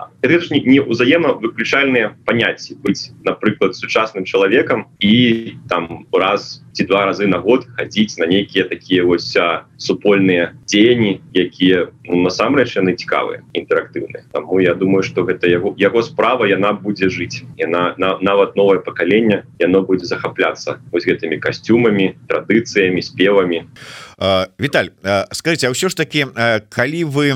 [0.51, 7.27] не, не узаемна выключальныя паняцці быць напрыклад сучасным чалавекам і там раз ці два разы
[7.27, 9.35] на год хадзіць на нейкія такія вось
[9.83, 14.31] супольныя дзеянні якія ну, насамрэч яны цікавыя інтэрактыўныя.
[14.31, 17.43] Таму я думаю что гэта яго яго справа яна будзе жыць.
[17.59, 23.67] Яна на, нават новае пакаленне яно будзе захапляцца вось гэтымі касцюмамі традыцыямі спевамі.
[23.67, 24.90] а Віталь
[25.33, 26.26] скажите А ўсё ж таки
[26.74, 27.26] калі вы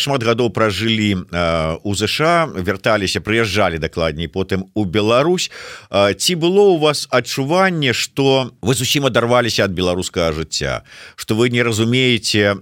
[0.00, 1.28] шмат гадоў пражылі
[1.84, 5.52] у ЗША вярталіся прыязджалі дакладней потым у Беларусь
[5.92, 10.88] ці было у вас адчуванне что вы зусім адарваліся ад беларускага жыцця?
[11.16, 12.56] Что вы не разумееце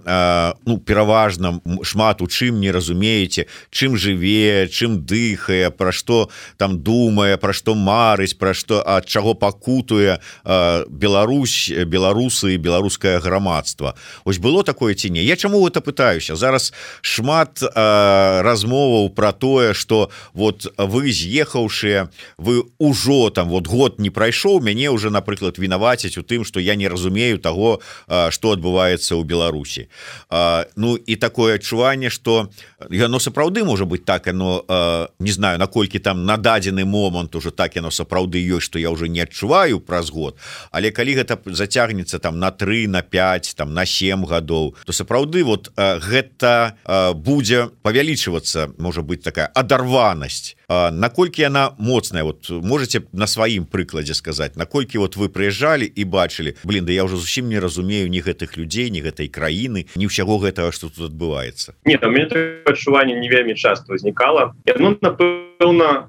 [0.67, 6.27] ну пераважна шмат у чым не разумееце чым жыве чым дыхае пра што
[6.59, 13.95] там думае пра што марыць пра што ад чаго пакутуе Беларусь беларусы беларуская грамадства грамадства.
[14.25, 15.23] Ось было такое ці не?
[15.23, 16.35] Я чаму это пытаюся?
[16.35, 23.99] Зараз шмат э, размоваў про тое что вот вы з'ехаўшыя вы ўжо там вот год
[23.99, 27.81] не прайшоў мяне уже напрыклад вінаваціць у тым что я не разумею того
[28.29, 29.87] что адбываецца ў Беларусі.
[30.29, 32.49] Э, Ну і такое адчуванне что
[32.89, 37.51] яно сапраўды можа быть так оно э, не знаю наколькі там на дадзены момант уже
[37.51, 40.37] так яно сапраўды ёсць что я уже не адчуваю праз год
[40.71, 45.43] але калі гэта зацягнецца там на 3 на 5 там на 7 гадоў то сапраўды
[45.43, 46.79] вот гэта
[47.19, 50.55] будзе павялічвацца можа быть такая адарванасць.
[50.69, 56.55] Наколькі яна моцная вот можете на сваім прыкладзе сказаць наколькі вот вы прыязджалі і бачылі
[56.63, 60.39] блин да я уже зусім не разумею ні гэтых людзей ні гэтай краіны ні ўсяго
[60.39, 62.31] гэтага что тут адбываецца нет у меня
[62.65, 64.55] адчуванне не вельмі часто узнікала.
[64.79, 66.07] Ну, напэўна пэўна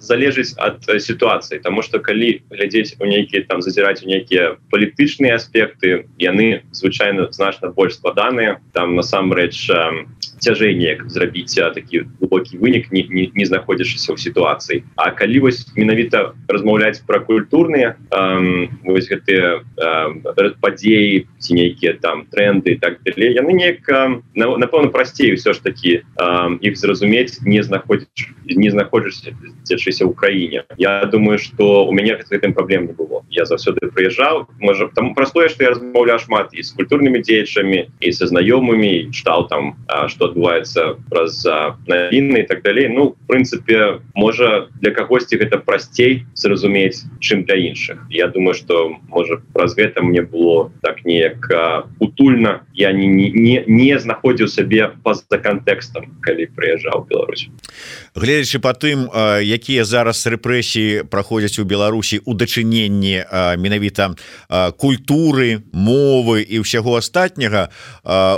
[0.00, 6.08] залежыць ад сітуацыі тому что калі глядзець у нейкія там зазіраць у нейкія палітычныя аспекты
[6.16, 9.68] яны звычайна значна больш складаныя там насамрэч
[10.38, 15.66] цяжэй неяк зрабіць такі глубокі вынік не, не, не знаходзішся ў сітуацыі А калі вось
[15.76, 17.96] менавіта размаўляць пра культурныя
[18.84, 19.64] вось гэтыя
[20.60, 23.86] падзеі ці нейкія там тренды так далей яны неяк
[24.36, 26.02] напэўна прасцей ўсё ж такі
[26.60, 29.32] іх зразумець не знаходзіць не знаходишься
[29.64, 33.24] цешыся ў краіне Я думаю что у мяне гэтым праблем не было.
[33.30, 38.12] Я заўсёды прыязджаў можа там простое что я размаўляю шмат і з культурнымі дзеячамі і
[38.12, 39.76] са знаёмымі чытал там
[40.08, 41.42] что адбываецца праз
[41.86, 48.06] навінны так далей ну в прынцыпе можа для кагосьці гэта прасцей зразумець чым для іншых
[48.10, 51.46] Я думаю что можа праз гэта мне было так неяк
[51.98, 57.48] утульна я не не не знаходзіў сабе па-за кантэкстам калі прыязджаў Беларусь.
[58.14, 59.08] Гледзячы по тым
[59.42, 63.24] якія зараз рэпрэсіі праходзяць у Беларусі у дачыненні
[63.60, 64.14] менавіта
[64.76, 67.68] культуры мовы і ўсяго астатняга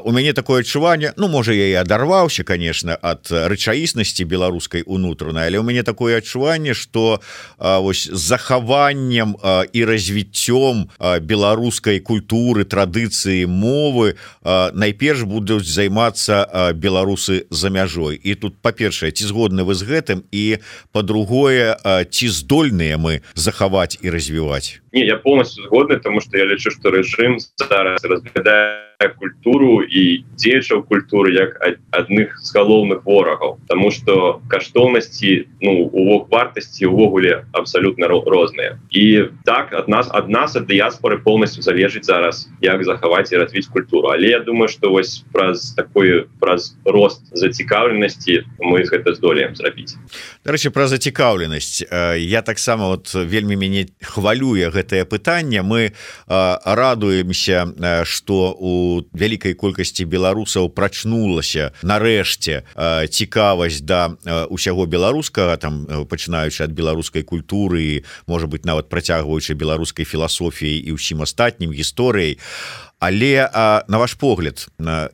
[0.04, 5.58] у мяне такое адчуванне Ну можа я і адарваўся конечно ад рэчаіснасці беларускай унутранай але
[5.58, 7.20] у мяне такое адчуванне что
[7.58, 9.36] вось захаваннем
[9.72, 10.88] і развіццём
[11.22, 14.14] беларускай культуры традыцыі мовы
[14.44, 18.16] найперш будуць займацца беларусы за мяжой.
[18.16, 20.58] І тут па-першае ці згодны вы з гэтым і
[20.92, 21.76] по-другое
[22.10, 24.80] ці здольныя мы захаваць і развіваць?
[24.92, 28.88] Не, я полностью згодны тому что я лічу что зараз разглядае
[29.18, 31.60] культуру і дзеячаў культуры як
[31.90, 39.72] адных з галоўных ворагаў тому что каштоўнасці ну увог вартасці увогуле абсолютно розныя і так
[39.72, 44.08] ад нас ад нас ад дыяспоры полностью залежыць зараз як захаваць і развіць культуру.
[44.08, 49.96] Але я думаю что вось праз такой праз рост зацікаўленасці мы гэта здолеем зрабіць.
[50.44, 51.84] Дарэчы про зацікаўленасць.
[52.16, 55.62] Я таксама вот вельмі мяне хвалюе гэтае пытанне.
[55.62, 55.92] Мы
[56.26, 57.66] радуемся
[58.04, 62.62] что у вялікай колькасці беларусаў прачнулася нарэшце
[63.08, 64.14] цікавасць да
[64.48, 71.22] ўсяго беларускага там пачынаючы ад беларускай культуры можа быть нават працягваючы беларускай філасофіяй і ўсім
[71.22, 72.38] астатнім гісторыяй.
[72.38, 74.66] а але а, на ваш погляд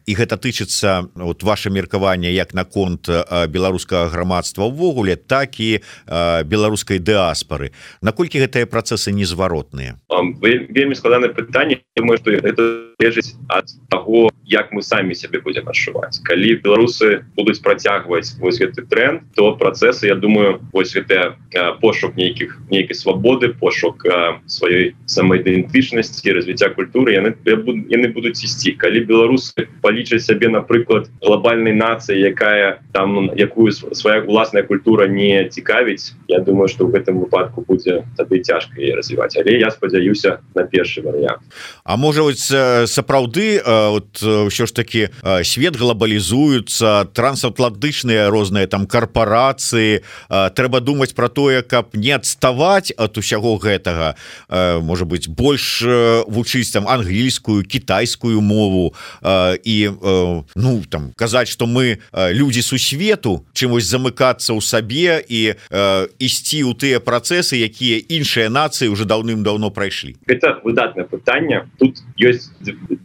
[0.07, 3.09] і гэта тычыцца вот ваше меркаванне як наконт
[3.49, 5.85] беларускага грамадства ўвогуле так і
[6.49, 10.01] беларускай дыаспары наколькі гэтыя працэсы незваротныя?
[10.41, 16.21] Вельмі складанае пытанне что это лежыць ад того як мы самі сябе будем адчуваць.
[16.25, 21.37] Калі беларусы будуць працягваць вось гэты тренд то працэсы Я думаю вось гэта
[21.81, 24.05] пошук нейкіх нейкай свабоды пошук
[24.47, 31.75] сваёй самаідэнтычнасці развіцця культуры яны будут яны будуць ісці калі беларусы палічаць сябе напрыклад глобальнай
[31.75, 37.65] нацыі якая там якую свая уласная культура не цікавіць Я думаю что в гэтым выпадку
[37.67, 41.43] будзе тады цяжка развіваць але я спадзяюся на першы варыянт
[41.85, 45.09] А можа вот сапраўды вот ўсё ж таки
[45.43, 53.57] свет глобалізуюцца трансатлантычныя розныя там карпорацыі трэба думаць про тое каб не адставаць от усяго
[53.59, 54.15] гэтага
[54.81, 55.83] может быть больш
[56.27, 62.61] вучыць там англійскую китайскую мову э, і э, ну там казаць что мы э, люди
[62.61, 69.05] сусвету чымось замыкацца ў сабе і э, ісці ў тыя працэсы якія іншыя нацыі уже
[69.05, 70.17] даўным-даўно прайшлі.
[70.27, 71.69] Это выдатное пытанне.
[71.79, 72.51] Тут ёсць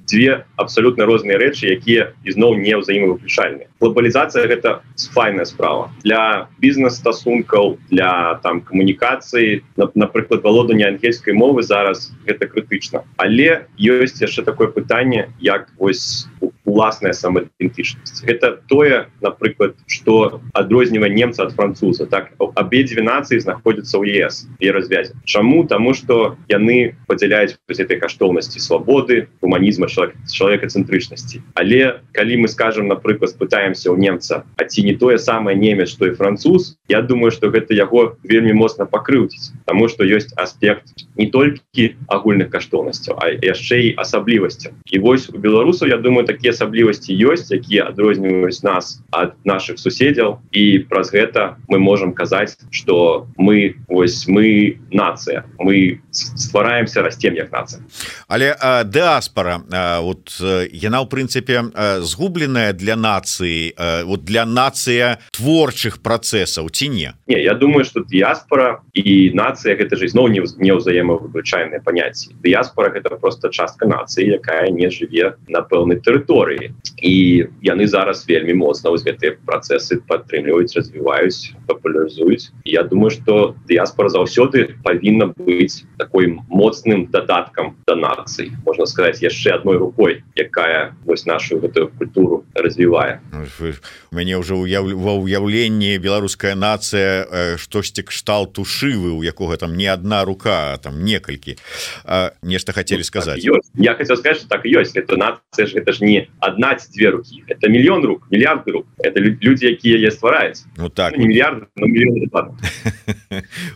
[0.07, 4.81] две абсолютно розныя рэчы якія ізноў не ўзаемавыключальны глобалізацыя гэта
[5.13, 5.91] файная справа.
[6.03, 9.63] Для бізнес-стасункаў для там камунікацыі
[9.95, 13.03] напрыклад валодання ангельскай мовы зараз гэта крытычна.
[13.17, 16.27] Але ёсць яшчэ такое пытанне як вось
[16.69, 22.05] уласная самаідэнтычнасць это тое напрыклад что адрознівае немца от француза.
[22.05, 28.59] Так абедзве нацыі знаходзяцца ў ЕС і развязі Чаму тому что яны падзяляюць этой каштоўнасці
[28.59, 34.93] свабоды гуманізма человек человекацэнтрычнасці але калі мы скажем напрыклад пытаемся ў немца а ці не
[34.93, 39.87] тое самае немец что і француз Я думаю что гэта яго вельмі моцна пакрыўціць тому
[39.87, 45.89] что ёсць аспект не толькі агульных каштоўнасцяў а яшчэ і асаблівасцям і вось у беларусаў
[45.89, 51.79] Я думаю такія асаблівасці ёсць якія адрозніваюць нас ад наших суседзяў і праз гэта мы
[51.79, 55.47] можем казаць что мы ось мы нацыя.
[55.57, 57.79] Мы ствараемся растем як нацыя.
[58.27, 59.63] Але дыаспора
[60.03, 60.35] вот
[60.75, 61.71] яна ў прынцыпе
[62.03, 67.13] згубленая для нацыі вот для нацыя творчых працэсаў ці не?
[67.27, 72.35] Не я думаю что дыаспора і нацыя гэта ж ізноў не не ўзаемавыключальныя паняцці.
[72.43, 76.48] Дыаспора гэта просто частка нацыі якая не жыве на пэўнай тэрыторыі
[77.01, 77.15] і
[77.71, 84.75] яны зараз вельмі моцна вось гэтыя працэсы падтрымліваюць развіваюць папулярызуюць Я думаю что дыаспора заўсёды
[84.83, 91.61] павінна быць такой моцным дадаткам да нацыі можна сказаць яшчэ одной рукой якая вось нашу
[91.61, 93.21] гэтую культуру развівае
[94.11, 94.89] у мяне уже уяв...
[94.89, 101.57] ва ўяўленні беларуская нацыя штосьці кшталту шывы у якога там не одна рука там некалькі.
[102.41, 104.95] Нешта хотели сказать ну, так я хотел сказать что так ёсць.
[104.95, 107.43] Это нация ж это ж не одна две руки.
[107.47, 108.87] Это миллион рук миллиард рук.
[108.97, 111.58] Это люди якія я ствараюць ну так ну, миллиард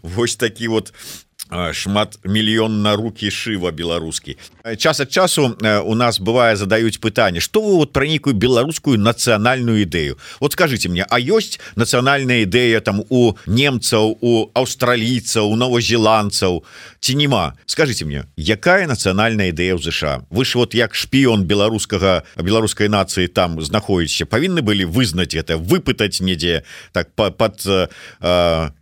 [0.04, 0.94] Вось такі вот
[1.74, 4.38] шмат мільён на руки шыва беларускі.
[4.78, 9.84] Час ад часу у нас бывае задаюць пытанне что вы вот пра нейкую беларускую нацыянальную
[9.84, 10.18] ідэю?
[10.40, 16.64] Вот скажите мне а ёсць нацыянальная ідэя там у немцаў у аўстралійцаў у новозеландцаў
[17.00, 22.24] ці нема скажите мне якая нацыянальная ідэя ў ЗША вы ж вот як шпіён беларускага
[22.38, 27.58] беларускай нацыі там знаходзіся павінны былі вызнаць это выпытаць недзе так под, под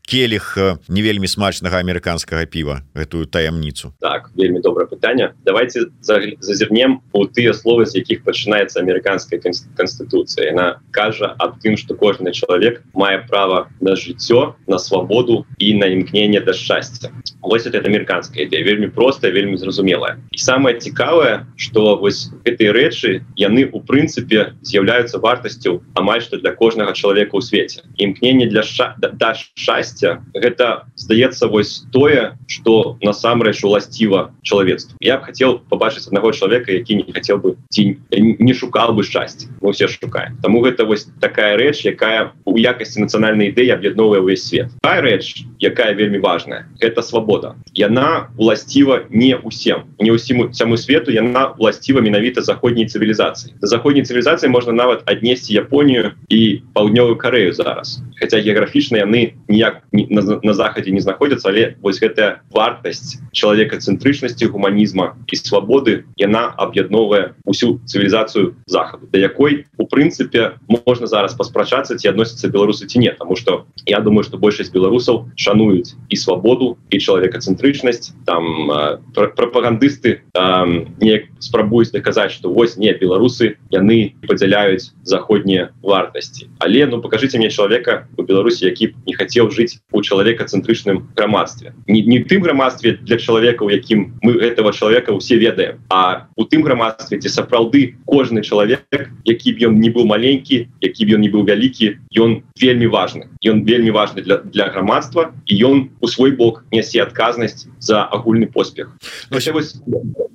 [0.05, 3.93] келих не вельмі смачнага амерыканскага піва гэтую таямніцу?
[4.01, 5.31] Так вельмі добрае пытанне.
[5.45, 11.95] Давайте зазірнем у тыя словы з якіх пачынаецца амерыканская конституцыя она кажа аб тым что
[11.95, 17.11] кожны чалавек мае право на жыццё на свабоду і на імкнение да шчасця.
[17.41, 20.17] Вось это амерыканская ідея вельмі простая вельмі зразумелая.
[20.31, 26.51] І самое цікавае что вось этой рэчы яны у прынцыпе з'яўляюцца вартасцю амаль что для
[26.51, 27.83] кожнага чалавека ў свеце.
[27.97, 29.90] Імкнение для ша да шчасця
[30.33, 36.95] гэта здаецца вось тое что насамрэч уласціва чалавецтва я б хотел побачыць одного человека які
[36.95, 40.37] не хотел бы ці не шукал бы счастье мы все шукаем.
[40.41, 44.69] Тому гэта вось такая рэч якая у якасці нацыянальнай ідэі аб'ядновая увесь свет.
[44.81, 51.11] А рэч якая вельмі важная это свабода яна уласціва не усім не усім саму свету
[51.11, 58.01] яна уласціва менавіта заходняй цывілізацыі заходняй цывілізацыі можна нават аднесці Японію і паўднёвую карею зараз.
[58.19, 64.47] Хотя геаграфічна яны ніяк на, на захадзе не знаходзяцца але вось гэтая вартасць чалавека цэнтрычнасці
[64.47, 70.55] гуманізма і свабоды яна аб'ядновая усю цывілізацыю захаду да якой у прынцыпе
[70.87, 75.27] можна зараз паспрачацца ці адносіцца беларусы ці не тому что я думаю что большасць беларусаў
[75.35, 82.93] шануюць і свабоду і чалавека цэнтрычнасць там э, прапагандысты неяк спрабуюць даказаць что вось не
[82.93, 86.47] беларусы яны падзяляюць заходнія вартасці.
[86.59, 91.73] Але ну покажите мне чалавека у беларусі які не хацеў жыць у чалавека цэнтрычным грамадстве
[91.87, 96.45] не, не тым грамадстве для чалавека у якім мы этого человека усе ведаем а у
[96.45, 101.21] тым грамадстве дзе сапраўды кожны чалавек які б ён не быў маленькі які б ён
[101.21, 103.27] не быў вялікі ён вельмі важны.
[103.43, 108.47] Ён вельмі важны для для грамадства і ён у свой бок нясе адказнасць за агульны
[108.47, 108.93] поспех.
[109.31, 109.81] Ну, вось,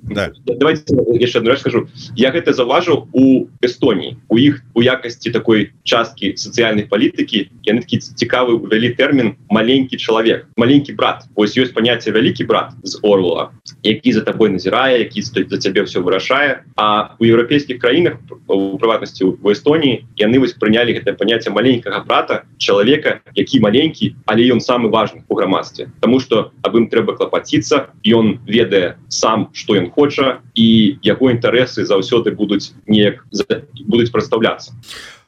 [0.03, 0.31] да.
[0.45, 1.87] давайте яшчэ одну скажу.
[2.15, 4.17] Я гэта заважу у Эстоніі.
[4.27, 10.47] У іх у якасці такой часткі сацыяльнай палітыкі яны такі цікавы увялі тэрмін маленькі чалавек
[10.57, 11.23] маленькі брат.
[11.35, 13.51] Ось ёсць паняцце вялікі брат з орла
[13.83, 18.77] які за табой назірае які стоит за цябе все вырашае а у еўрапейскіх краінах у
[18.77, 24.59] прыватнасці в Эстоніі яны вось прынялі гэтае паняцце маленькага брата чалавека які маленькі але ён
[24.59, 29.91] самы важны у грамадстве тому что аб ім трэба клапаціцца ён ведае сам что ён
[29.91, 33.23] хоча і яго інтарэсы заўсёды будуць неяк
[33.87, 34.73] будуць прадстаўляцца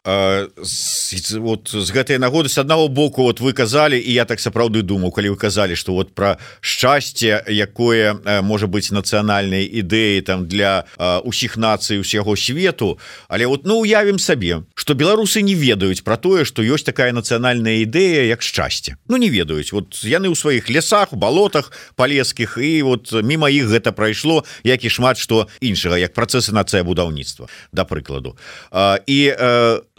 [0.06, 5.12] вот з гэтай нагоды с аднаго боку вот вы казалі і я так сапраўды думаю
[5.12, 10.86] калі вы казалі что вот про шчасце якое можа быть нацыянальнай ідэі там для
[11.24, 12.98] усіх нацый усяго свету.
[13.28, 17.84] Але вот ну уявім сабе что беларусы не ведаюць про тое что ёсць такая нацыянальная
[17.84, 18.96] ідэя як шчасце.
[19.10, 19.74] Ну не ведаюць.
[19.74, 24.90] Вот яны ў сваіх лясах балотах палескіх і вот мимо іх гэта прайшло як і
[24.90, 28.40] шмат что іншага як працэсы нацыя будаўніцтва да прыкладу.
[29.06, 29.36] І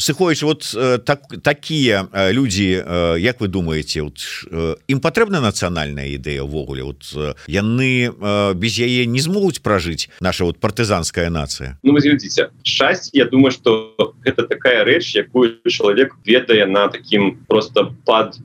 [0.01, 4.21] сыходзіць вот э, так такія э, людзі э, Як вы думаете вот,
[4.89, 6.83] ім патрэбна нацыянальная ідэя ўвогуле?
[6.83, 7.05] Вот
[7.47, 8.11] яны
[8.55, 11.77] без яе не змогуць пражыць наша вот партызанская нацыя?
[11.83, 13.95] Ну глядзіце шчасць Я думаю что
[14.25, 18.39] гэта такая рэч якую чалавек ведае на таким просто под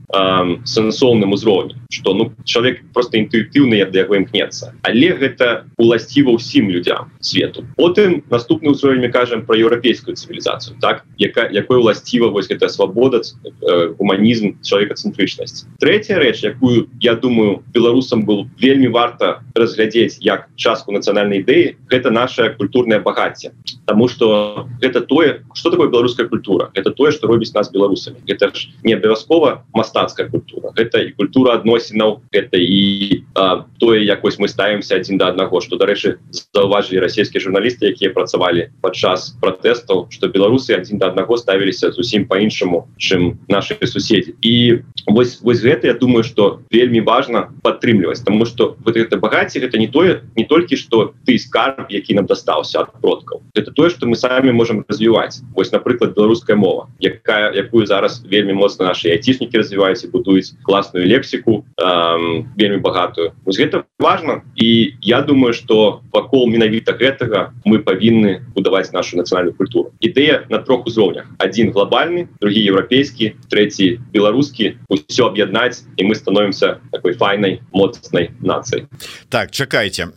[0.66, 4.74] сэнсоўным узроўні что ну чалавек просто інтуітыўны як да яго імкнецца.
[4.84, 7.64] Але гэта уласціва ўсім людям свету.
[7.78, 13.22] Потым наступны ўзровень мы кажам про еўрапейскую цывілізацыю так якая якой уласціва вось гэта свабода
[13.22, 15.66] э, гуманізм чалавекацэнтрычнасць.
[15.80, 22.12] Третья рэч якую я думаю беларусам был вельмі варта разглядзець як частку нацыянальнай ідэі гэта
[22.12, 23.52] наше культурное багацце.
[23.86, 26.72] Тому что гэта тое что такое беларуская культура?
[26.74, 28.18] Это тое что робіць нас беларусамі.
[28.28, 34.40] Это ж не абавязкова мастацкая культура это і культура адносінаў это і а, тое якось
[34.40, 36.20] мы ставимся один до аднаго что дарэчы
[36.54, 42.88] заўважылі расійскія журналісты якія працавалі падчас пратэстаў что беларусы один до аднаго ставіліся зусім по-іншаму
[42.98, 48.76] чым наши суседзі і вось вось гэта я думаю что вельмі важно падтрымліваць тому что
[48.86, 52.92] вот это багаце гэта не тое не толькі что ты скарб які нам дастаўся от
[53.02, 58.26] продкаў это тое что мы самі можем развіваць вось напрыклад беларуская мова якая якую зараз
[58.26, 63.34] вельмі моцна наши айцішнікі развіваюць і будуюць класную лексіку эм, вельмі багатую.
[63.46, 64.42] Вось гэта важно.
[64.56, 69.92] І я думаю что вакол менавіта гэтага мы павінны будаваць нашу нацыянальную культуру.
[70.00, 74.78] Ідэя на трох узроўнях один глобальный другі еўрапейскі третий беларускі
[75.08, 78.88] все аб'яднаць і мы становимся такой файнай моцнай нацыі
[79.30, 80.12] так чакайте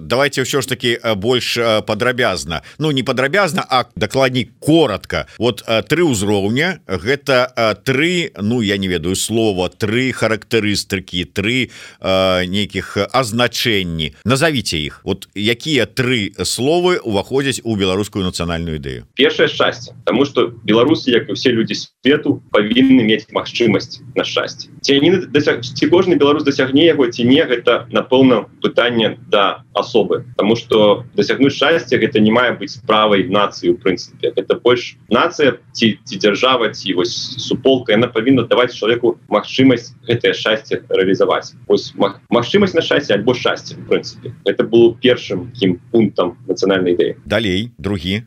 [0.00, 5.26] давайте ўсё ж таки больш падрабязна ну не падрабязна а дакладней коротко.
[5.38, 11.70] Вот три ўзроўня гэта три ну я не ведаю слова три характарыстыкі три
[12.02, 15.04] нейкіх азначэнні назовите іх.
[15.04, 19.04] Вот якія три словы уваходзяць у беларускую нацыянальную ідэю?
[19.20, 21.76] Першае шчасце тому что беларусы як і все люди
[22.06, 24.70] свету павінны мець магчымасць на шчасце.
[24.86, 25.66] Ці не дасяг...
[25.66, 30.22] ці кожны беларус дасягне яго ці не гэта напэўна пытанне да асобы.
[30.38, 34.30] Тому что дасягнуць шчасця гэта не мае быць справай нацыі у прынцыпе.
[34.38, 40.30] Это больш нацыя ці ці дзяржава ці вось суполка яна павінна даваць чалавеку магчымасць гэтае
[40.38, 41.58] шчасце рэалізаваць.
[41.66, 41.90] Ось
[42.30, 44.30] магчымасць на шчасце альбо шчасце в прынцыпе.
[44.46, 47.18] Это был першым кім пунктам нацыянальнай ідэі.
[47.26, 48.22] Далей другі.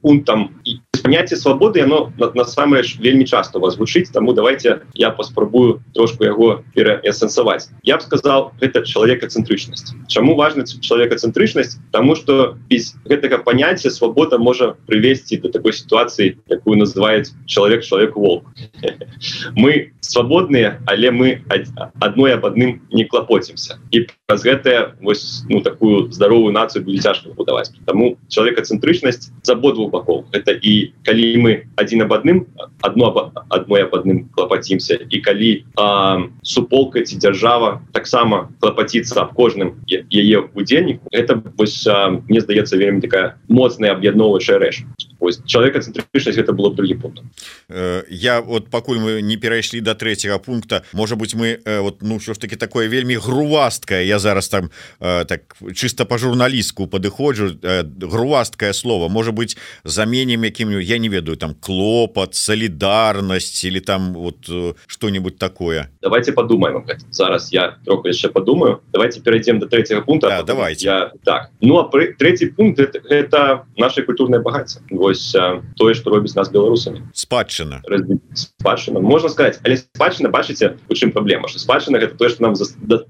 [0.00, 0.56] Пунктам
[1.08, 6.64] і понятие свободы оно насамрэч вельмі часто вас гучыць тому давайте я паспрабую трошку яго
[6.74, 14.38] пераэсэнсаваць я б сказал это человекоцентрычнасць чаму важна человекоцентрычнасць тому что без гэтага понятия свобода
[14.38, 18.44] можа привесці до такой ситуации якую называет человек человек волк
[19.56, 21.42] мы свободные але мы
[22.00, 27.32] одной об адным не клапоцімся і праз гэтая вось ну такую здоровую нацию будет цяжко
[27.32, 30.28] будаваць тому человекоцентрычнасць з абодвух бакоў.
[30.32, 32.46] Это і калі мы адзін об адным
[32.82, 39.78] одно адной об адным клапацімся і калі а, суполка ці дзяржава таксама клапаціцца аб кожным
[39.88, 44.84] яе удзельніку это вось а, мне здаецца вельмі такая моцная аб'ядноўваючая рэч
[45.46, 47.22] человекоцентрычнасць это было другі пункт.
[48.08, 52.34] Я вот пакуль мы не перайшлі до третьего пункта можа быть мы вот ну що
[52.34, 54.06] ж таки такое вельмі грувасткае.
[54.06, 57.50] Я зараз там так чисто по журналістку падыходжу
[58.00, 59.08] грувасткае слово.
[59.08, 64.50] Может быть заменем якім я не ведаю там клопат солідарнасць или там вот
[64.86, 65.88] что-нибудь такое.
[66.02, 68.80] Давайте подумаем зараз я троху яшчэ подумаю.
[68.92, 70.86] Давайте перейдем до третьего пункта да, давайте.
[70.86, 71.50] я так.
[71.60, 75.32] Ну а третий пункт это, это наше культурное богатство вось
[75.76, 77.80] тое что робіць нас беларусамі спадчына
[78.34, 82.54] спадчына можна сказать але спадчына бачыце у чым праблема что спадчына гэта тое что нам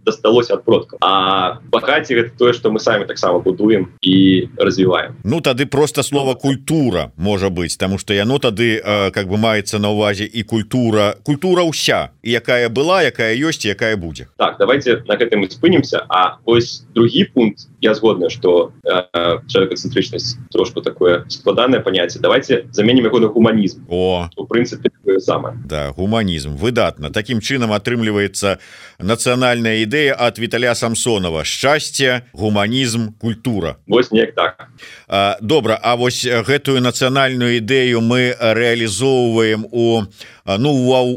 [0.07, 5.40] дасталося от продка а багаці гэта тое что мы самі таксама будуем і развіваем ну
[5.40, 9.90] тады просто слово культура можа быть тому что яно тады э, как бы маецца на
[9.90, 11.16] увазе і культура.
[11.22, 16.38] Культура ўся якая была якая ёсць якая будзе так давайте на гэтым мы спынемся А
[16.44, 17.68] ось другі пункт.
[17.80, 23.86] Я згодна что э, человекоцентрычнасць трошку такое складанное понятие давайте заменим его на гуманизм.
[23.89, 24.28] О.
[24.36, 25.57] В принципе самое.
[25.64, 27.11] Да гуманизм выдатно.
[27.11, 28.59] Таким чынам атрымліваецца
[29.01, 31.45] нацыянальная ідэя от Віталя самсонова.
[31.45, 33.78] Счастье гуманизм культура.
[33.86, 34.68] Вось неяк так.
[35.09, 40.05] А, добра А вось гэтую нацыянальную ідэю мы реалізоўваем у
[40.57, 40.72] ну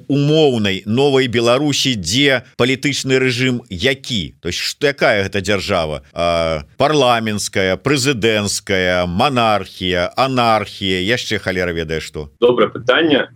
[0.08, 4.36] умоўнай новой Беларусі дзе палітычны рэжым які?
[4.42, 6.04] То есть что якая гэта дзяржава?
[6.76, 11.00] Парламенская прэзідэнцкая монархія анархія?
[11.00, 13.32] Яшчэ халера ведае что добрае пытанне.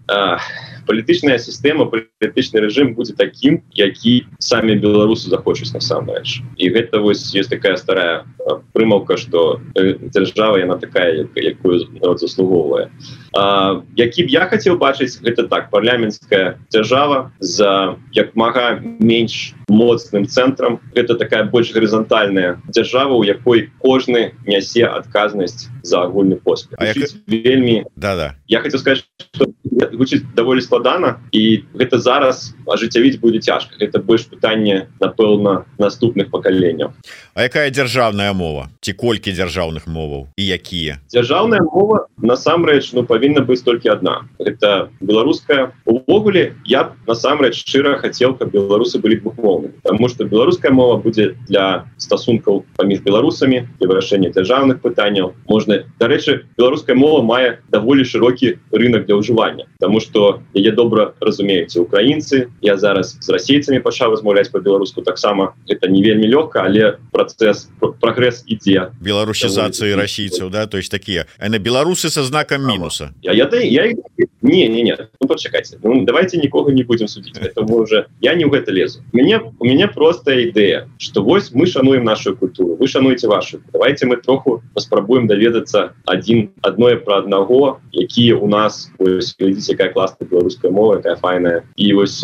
[0.85, 6.43] Палітычная сістэма палітычны рэжым будзе таким які самі беларусы захочуць насамрэч.
[6.57, 8.25] І гэта вось есть такая старая
[8.73, 11.79] прымаўка что дзяржава яна такая якую
[12.19, 12.91] заслугоўвае
[13.35, 20.79] які б я хацеў бачыць гэта так парламенцкая дзяржава за як мага менш моцным цэнтрам.
[20.93, 26.79] Это такая больш гарызантальная дзяржава у якой кожны нясе адказнасць за агульны поспех.
[26.79, 27.11] Як...
[27.27, 29.51] вельмі да да я хотел сказать что
[29.93, 33.75] гучыць даволі складана і гэта зараз ажыццявіць будзе цяжка.
[33.79, 36.93] Это больш пытанне напэўна наступных пакаленняў.
[37.33, 38.69] А якая дзяржаўная мова?
[38.81, 40.27] Ці колькі дзяржаўных моваў?
[40.37, 40.99] І якія?
[41.11, 45.71] Дзяржаўная мова насамрэч ну павінна быць толькі одна это беларуская.
[45.85, 51.85] Увогуле я насамрэч шчыра хацеў каб беларусы былі двухмоўны потому что беларуская мова будзе для
[51.97, 55.33] стасункаў паміж беларусамі для вырашэння дзяржаўных пытанняў.
[55.47, 61.81] Можна дарэчы беларуская мова мае даволі шырокі рынок для ўжывання Таму что яе добра разумеюце
[61.81, 67.69] украінцы я зараз з расейцамі пачаў размаўляць по-беларуску таксама это не вельмі лёгка але працэс
[67.99, 73.11] прогресс ідзе беларусізацыі расійцаў да то есть такія а на беларусы со знаком мінуса.
[73.21, 77.37] Я, я, я, я не не не ну, почакайце ну, давайте нікога не будем судить
[77.37, 79.03] этого уже я не ў гэта лезу.
[79.11, 83.59] Мне у меня просто ідэя что вось мы шануем нашу культуру вы шануеце вашу.
[83.73, 90.27] Давайте мы троху паспрабуем даведацца один адное про аднаго якія у нас глядзіце якая класная
[90.27, 91.63] беларуская мова такая файная.
[91.75, 92.21] І вось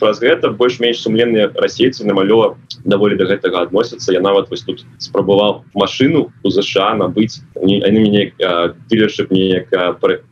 [0.00, 5.62] праз гэта больш-менш сумленныя расейцы намалёва даволі до гэтага адносяцца я нават вось тут спрабаваў
[5.74, 8.32] машину у ЗША набыць мяне
[8.90, 9.70] дилершип неяк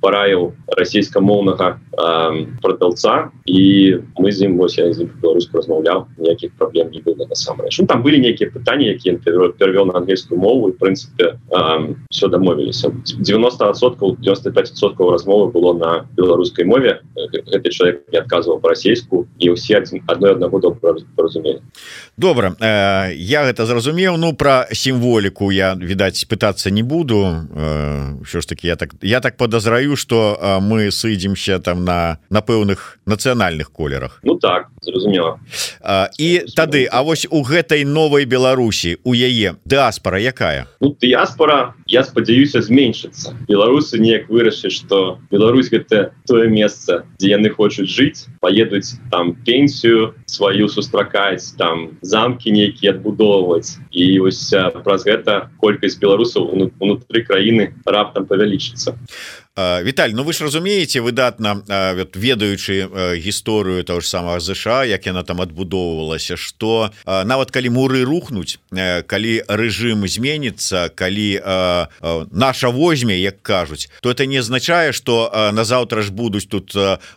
[0.01, 1.79] параіў расійскамоўнага
[2.63, 3.63] продаўца і
[4.19, 4.91] мы з ім вось я
[5.23, 9.99] беларуску размаўляў ніякіх праблем не было насамрэч ну, там былі нейкія пытанні якія перавёл на
[10.01, 11.39] англійскую мову і прынцыпе
[12.11, 12.91] все дамовіліся
[13.21, 16.07] 90соткаў 95соткаў размовы было на
[16.51, 21.63] беларускай мове гэты чалавек не адказваў па-расейску і ўсе адной аднаго добра разумелі
[22.17, 27.47] добра э, я гэта зразумеў ну про сімволіку я відаць пытацца не буду.
[27.55, 32.19] Э, ж таки я так я так подазраю что э, мы сыдзем разыдземся там на
[32.31, 34.21] на пэўных нацыянальных колерах.
[34.23, 35.39] Ну так зразумела.
[36.19, 40.67] І тады А вось у гэтай новой Беларусі у яе дыаспора якая?
[40.81, 43.35] Ну, дыаспора я спадзяюся зменшыцца.
[43.49, 50.15] Беларусы неяк вырашыць что Беларусь гэта тое месца дзе яны хочуць жыць поедуць там пенсію
[50.27, 53.79] сваю сустракаць там замкі нейкія адбудоўваць.
[53.91, 54.55] І ось
[54.85, 56.51] праз гэта колькасць беларусаў
[56.81, 58.97] унутры краіны раптам павялічыцца
[59.59, 61.59] Віталь Ну вы ж разумееце выдатна
[62.15, 62.87] ведаючы
[63.19, 69.43] гісторыю того ж самого ЗША як яна там адбудоўвалася что нават калі муры рухнуць калі
[69.51, 71.43] рэжым зменится калі
[72.31, 76.71] наша возьме як кажуць то это не означае что назаўтра ж будуць тут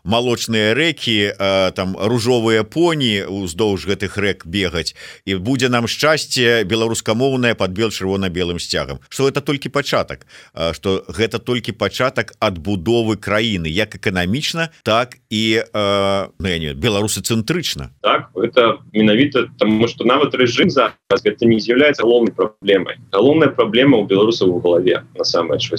[0.04, 1.38] малочныя рэкі
[1.78, 8.58] там ружовыя поні уздоўж гэтых рэк бегаць і будзе нам шчасце беларускамоўная под бел чырвона-белым
[8.58, 10.26] сцягам что это толькі пачатак
[10.74, 17.90] что гэта толькі пачатак адбудовы краіны як эканамічна так і э, ну, не беларусы цэнтрычна
[18.06, 23.98] так это менавіта тому что нават рэжым за это не з'яўляецца галоўнай праблемай галоўная праблема
[23.98, 25.74] у беларусаў у галаве насамрэч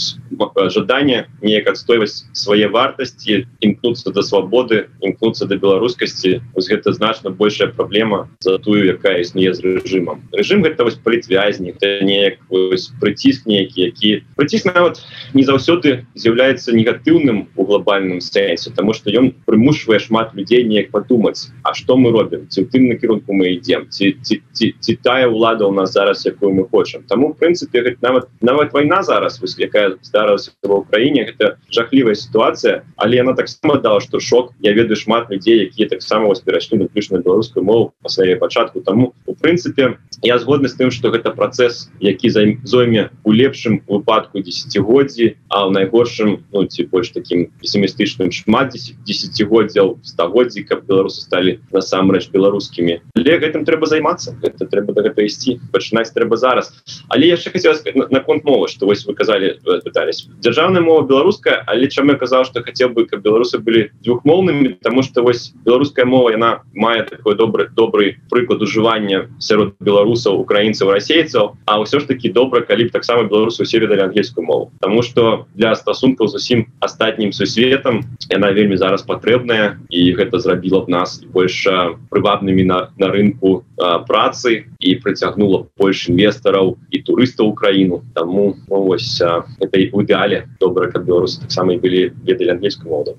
[0.75, 7.71] жаданне неяк адстойваць свае вартасці імкнуцца да свабоды імкнуцца да беларускасці вось гэта значна большая
[7.71, 12.43] праблема за тую якая існуе з рэжымам рэжым гэта вось прыцвязні неяк
[12.99, 14.99] прыціск нейкі які прыціск нават
[15.31, 21.51] не заўсёды з'яўляецца негатыўным у глобальным сэнсе тому что ён прымушвае шмат людзей неяк подумаць
[21.63, 25.29] А что мы робім ці у тым накірунку мы ідем ці, ці, ці, ці тая
[25.29, 29.59] ўлада у нас зараз якую мы хочам тому в прынцыпе нават нават вайна зараз вось
[29.59, 34.53] якая здарылася в Украіне гэта жахлівая сітуацыя але яна таксама дала что шок.
[34.61, 38.81] Я ведаю шмат людзей якія таксама вас перайшлі на ключную беларускую мову па сваей пачатку.
[38.81, 42.31] Тому у прынцыпе я згодны з тым что гэта працэс які
[42.65, 48.75] зойме у лепшым выпадку десятгоддзі а ў найгоршым ну ці больш таким пессімістычным шмат
[49.35, 55.27] десятгоддзял стагоддзі каб беларусы сталі насамрэч беларускімі але гэтым трэба займацца это трэба да гэта
[55.27, 56.73] ісці пачынаць трэба зараз
[57.11, 57.75] але яшчэ хотел
[58.11, 62.63] наконт мова что вось вы казалі пытались дзяржаўная мова беларуская але чам я казаў что
[62.63, 67.69] хотел бы каб беларусы былі двухмоўнымі тому что вось беларуская мова яна мае такой добры
[67.75, 73.29] добрый прыклад ужывання сярод беларусаў украінцаў расейцаў а ўсё ж таки добра калі б таксама
[73.29, 78.53] беларусы усе ведалі ангельскую мову тому что для стасункаў стасункаў з усім астатнім сусветам яна
[78.53, 81.65] вельмі зараз патрэбная і гэта зрабіла б нас больш
[82.13, 88.05] прывабнымі на на рынку а, працы і прыцягнула больш інвестараў і турыстаў краіну.
[88.13, 92.93] Таму ну, вось это і у ідэале добра каб беларусы таксама і былі ведалі ангельскую
[92.93, 93.17] моду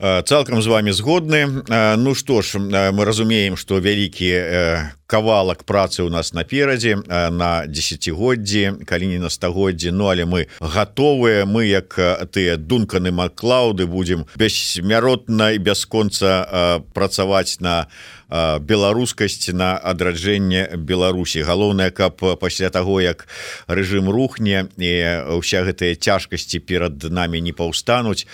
[0.00, 1.64] цалкам з вами згодны
[1.96, 9.06] Ну что ж мы разумеем что вялікі кавалак працы у нас наперадзе на десятгоддзі калі
[9.06, 9.90] не на стагоддзі.
[9.90, 11.94] Ну але мы готовыя мы як
[12.32, 17.86] тыя дунканы маклауды будем бессмяротна і бясконца працаваць на
[18.30, 21.46] беларускасць на адраджэнне Беларусі.
[21.46, 23.26] Галоўнае каб пасля таго як
[23.68, 24.92] рэжым рухне і
[25.38, 28.26] ўся гэтыя цяжкасці перад намі не паўстануць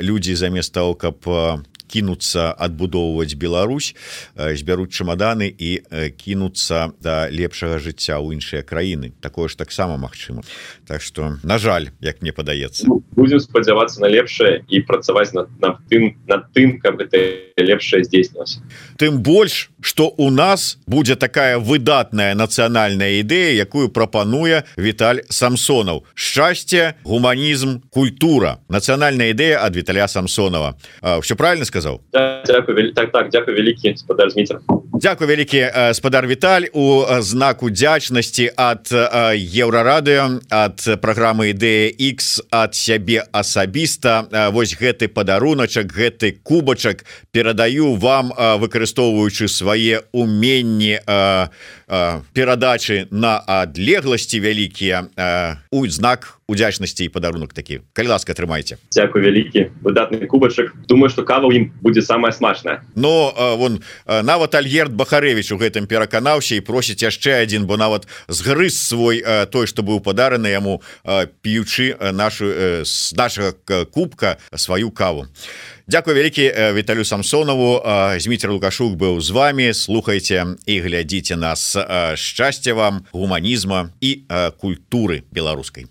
[0.00, 1.24] людзі замест того каб
[1.88, 3.94] кінуцца адбудоўваць Беларусь
[4.36, 5.80] збяруць чамаданы і
[6.16, 9.12] кінуцца да лепшага жыцця ў іншыя краіны.
[9.20, 10.42] Такое ж таксама магчыма.
[10.86, 12.86] Так что на жаль як мне падаецца.
[12.86, 18.04] Ну, будем спадзявацца на лепшае і працаваць над, над тым над тым каб гэта лепшае
[18.04, 18.60] здзейснілася.
[18.96, 26.04] Тым больш что у нас будзе такая выдатная нацыянальная ідэя якую прапануе Віталь самсонаў.
[26.14, 28.62] Шчасце гуманізм культура.
[28.68, 30.78] Нацыянальная ідэя ад Віталя самсонова
[31.20, 32.00] все правильно сказал.
[32.10, 34.60] Так, так, так, дзякую вялікі спадар Зміцер
[34.94, 38.86] Дякую вялікі спадар Віталь у знаку дзячнасці ад
[39.34, 48.32] еўрарадыо ад праграмы ідэя X ад сябе асабіста Вось гэты падаруначак гэты кубачак перадаю вам
[48.32, 51.02] выкарыстоўваючы свае уменні
[52.32, 55.12] перадачы на адлегласці вялікія
[55.70, 61.24] у знак удзячнасці і падарунок такі калі ласка атрымайце Дякую вялікі выдатны кубачак думаю что
[61.24, 62.80] кава ім будзе самая смачная.
[62.96, 68.76] Но вон нават альгерт бахарэвич у гэтым пераканаўся і просіць яшчэ один бо нават згрыз
[68.76, 69.20] свой
[69.52, 70.80] той что быў падараны яму
[71.44, 75.28] п'ючы нашу з нашага кубка сваю каву
[75.88, 77.82] Дякую вялікі Віталю самсонову.
[78.16, 81.76] Зміцер лукашук быў з вами слухайте і глядзіце нас
[82.14, 84.22] шчасця вам гуманізма і
[84.62, 85.86] культуры беларускай